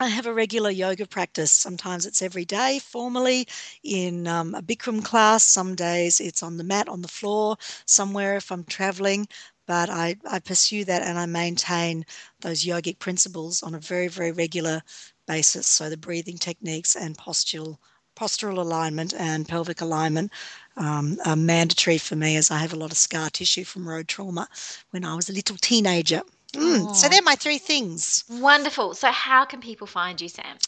I 0.01 0.09
have 0.09 0.27
a 0.27 0.35
regular 0.35 0.71
yoga 0.71 1.07
practice. 1.07 1.51
Sometimes 1.53 2.07
it's 2.07 2.23
every 2.23 2.45
day 2.45 2.79
formally 2.81 3.47
in 3.83 4.27
um, 4.27 4.55
a 4.55 4.63
Bikram 4.63 5.05
class. 5.05 5.45
Some 5.45 5.75
days 5.75 6.21
it's 6.21 6.43
on 6.43 6.57
the 6.57 6.65
mat 6.65 6.89
on 6.89 7.03
the 7.03 7.09
floor 7.09 7.57
somewhere 7.87 8.37
if 8.37 8.51
I'm 8.51 8.65
traveling. 8.65 9.29
But 9.71 9.89
I, 9.89 10.17
I 10.29 10.41
pursue 10.41 10.85
that 10.87 11.03
and 11.03 11.17
I 11.17 11.27
maintain 11.27 12.05
those 12.41 12.65
yogic 12.65 12.99
principles 12.99 13.63
on 13.63 13.73
a 13.73 13.79
very, 13.79 14.09
very 14.09 14.33
regular 14.33 14.83
basis. 15.29 15.69
So 15.69 15.89
the 15.89 15.97
breathing 15.97 16.39
techniques 16.39 16.97
and 16.97 17.17
postural 17.17 17.79
postural 18.17 18.59
alignment 18.59 19.15
and 19.15 19.49
pelvic 19.49 19.81
alignment 19.81 20.33
um, 20.77 21.19
are 21.25 21.37
mandatory 21.37 21.99
for 21.99 22.17
me 22.17 22.37
as 22.37 22.51
I 22.51 22.59
have 22.59 22.73
a 22.73 22.77
lot 22.77 22.91
of 22.91 22.99
scar 22.99 23.31
tissue 23.31 23.65
from 23.65 23.89
road 23.89 24.09
trauma 24.09 24.49
when 24.91 25.05
I 25.05 25.15
was 25.15 25.31
a 25.31 25.33
little 25.33 25.57
teenager. 25.57 26.23
Mm, 26.53 26.93
So 26.93 27.09
they're 27.09 27.23
my 27.23 27.37
three 27.37 27.59
things. 27.59 28.25
Wonderful. 28.29 28.95
So, 28.95 29.13
how 29.13 29.45
can 29.45 29.61
people 29.61 29.87
find 29.87 30.21
you, 30.21 30.29
Sam? 30.29 30.59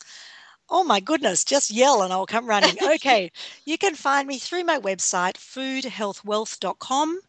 Oh 0.71 0.85
my 0.85 1.01
goodness, 1.01 1.45
just 1.45 1.71
yell 1.71 2.03
and 2.03 2.12
I'll 2.12 2.27
come 2.27 2.47
running. 2.47 2.79
Okay, 2.95 3.33
you 3.65 3.77
can 3.79 3.97
find 3.97 4.29
me 4.29 4.38
through 4.38 4.65
my 4.65 4.79
website, 4.79 5.35
foodhealthwealth.com. 5.37 7.21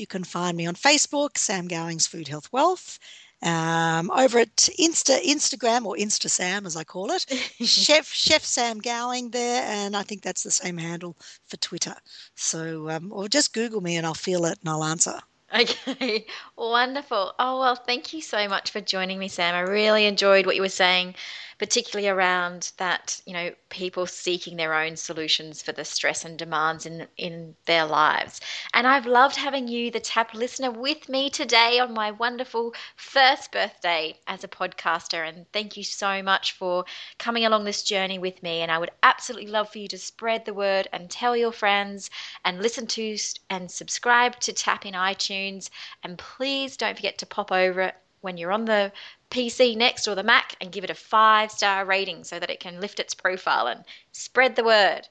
You 0.00 0.06
can 0.06 0.24
find 0.24 0.56
me 0.56 0.66
on 0.66 0.74
Facebook, 0.74 1.36
Sam 1.36 1.68
Gowing's 1.68 2.06
Food 2.06 2.26
Health 2.26 2.50
Wealth. 2.52 2.98
Um, 3.42 4.10
over 4.10 4.38
at 4.38 4.56
Insta, 4.56 5.22
Instagram 5.22 5.84
or 5.84 5.94
Insta 5.96 6.30
Sam 6.30 6.64
as 6.64 6.74
I 6.74 6.84
call 6.84 7.10
it, 7.10 7.26
Chef 7.62 8.06
Chef 8.10 8.42
Sam 8.42 8.78
Gowing 8.78 9.30
there, 9.30 9.62
and 9.64 9.94
I 9.94 10.02
think 10.02 10.22
that's 10.22 10.42
the 10.42 10.50
same 10.50 10.78
handle 10.78 11.18
for 11.48 11.58
Twitter. 11.58 11.94
So, 12.34 12.88
um, 12.88 13.12
or 13.12 13.28
just 13.28 13.52
Google 13.52 13.82
me 13.82 13.96
and 13.96 14.06
I'll 14.06 14.14
feel 14.14 14.46
it 14.46 14.58
and 14.60 14.70
I'll 14.70 14.84
answer. 14.84 15.18
Okay, 15.54 16.26
wonderful. 16.56 17.34
Oh, 17.38 17.60
well, 17.60 17.76
thank 17.76 18.14
you 18.14 18.22
so 18.22 18.48
much 18.48 18.70
for 18.70 18.80
joining 18.80 19.18
me, 19.18 19.28
Sam. 19.28 19.54
I 19.54 19.60
really 19.60 20.06
enjoyed 20.06 20.46
what 20.46 20.56
you 20.56 20.62
were 20.62 20.68
saying, 20.70 21.14
particularly 21.60 22.08
around 22.08 22.72
that, 22.78 23.20
you 23.26 23.34
know, 23.34 23.52
people 23.68 24.06
seeking 24.06 24.56
their 24.56 24.72
own 24.72 24.96
solutions 24.96 25.60
for 25.60 25.72
the 25.72 25.84
stress 25.84 26.24
and 26.24 26.38
demands 26.38 26.86
in, 26.86 27.06
in 27.18 27.54
their 27.66 27.84
lives. 27.84 28.40
And 28.72 28.86
I've 28.86 29.04
loved 29.04 29.36
having 29.36 29.68
you, 29.68 29.90
the 29.90 30.00
TAP 30.00 30.32
listener, 30.32 30.70
with 30.70 31.06
me 31.10 31.28
today 31.28 31.78
on 31.78 31.92
my 31.92 32.12
wonderful 32.12 32.72
first 32.96 33.52
birthday 33.52 34.16
as 34.26 34.42
a 34.42 34.48
podcaster. 34.48 35.28
And 35.28 35.44
thank 35.52 35.76
you 35.76 35.84
so 35.84 36.22
much 36.22 36.52
for 36.52 36.86
coming 37.18 37.44
along 37.44 37.64
this 37.64 37.82
journey 37.82 38.18
with 38.18 38.42
me. 38.42 38.62
And 38.62 38.72
I 38.72 38.78
would 38.78 38.92
absolutely 39.02 39.50
love 39.50 39.68
for 39.68 39.80
you 39.80 39.88
to 39.88 39.98
spread 39.98 40.46
the 40.46 40.54
word 40.54 40.88
and 40.94 41.10
tell 41.10 41.36
your 41.36 41.52
friends 41.52 42.08
and 42.42 42.62
listen 42.62 42.86
to 42.86 43.18
and 43.50 43.70
subscribe 43.70 44.40
to 44.40 44.54
Tap 44.54 44.86
in 44.86 44.94
iTunes. 44.94 45.68
And 46.02 46.16
please 46.16 46.78
don't 46.78 46.96
forget 46.96 47.18
to 47.18 47.26
pop 47.26 47.52
over 47.52 47.92
when 48.22 48.36
you're 48.36 48.52
on 48.52 48.64
the 48.64 48.92
PC 49.30 49.76
next 49.76 50.08
or 50.08 50.14
the 50.14 50.22
Mac 50.22 50.56
and 50.60 50.72
give 50.72 50.84
it 50.84 50.90
a 50.90 50.94
five 50.94 51.50
star 51.50 51.84
rating 51.84 52.24
so 52.24 52.38
that 52.38 52.50
it 52.50 52.60
can 52.60 52.80
lift 52.80 53.00
its 53.00 53.14
profile 53.14 53.66
and 53.66 53.84
spread 54.12 54.56
the 54.56 54.64
word. 54.64 55.02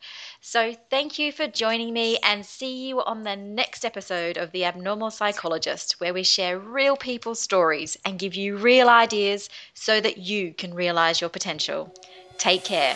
So, 0.42 0.76
thank 0.90 1.18
you 1.18 1.32
for 1.32 1.48
joining 1.48 1.94
me 1.94 2.18
and 2.24 2.46
see 2.46 2.88
you 2.88 3.02
on 3.02 3.24
the 3.24 3.36
next 3.36 3.86
episode 3.86 4.38
of 4.38 4.52
The 4.52 4.66
Abnormal 4.66 5.12
Psychologist, 5.12 6.00
where 6.00 6.14
we 6.14 6.24
share 6.24 6.60
real 6.60 6.98
people's 6.98 7.40
stories 7.40 7.98
and 8.06 8.20
give 8.20 8.36
you 8.36 8.58
real 8.58 8.90
ideas 8.90 9.50
so 9.74 10.00
that 10.02 10.18
you 10.18 10.54
can 10.54 10.74
realize 10.74 11.22
your 11.22 11.30
potential. 11.30 11.94
Take 12.38 12.64
care. 12.64 12.96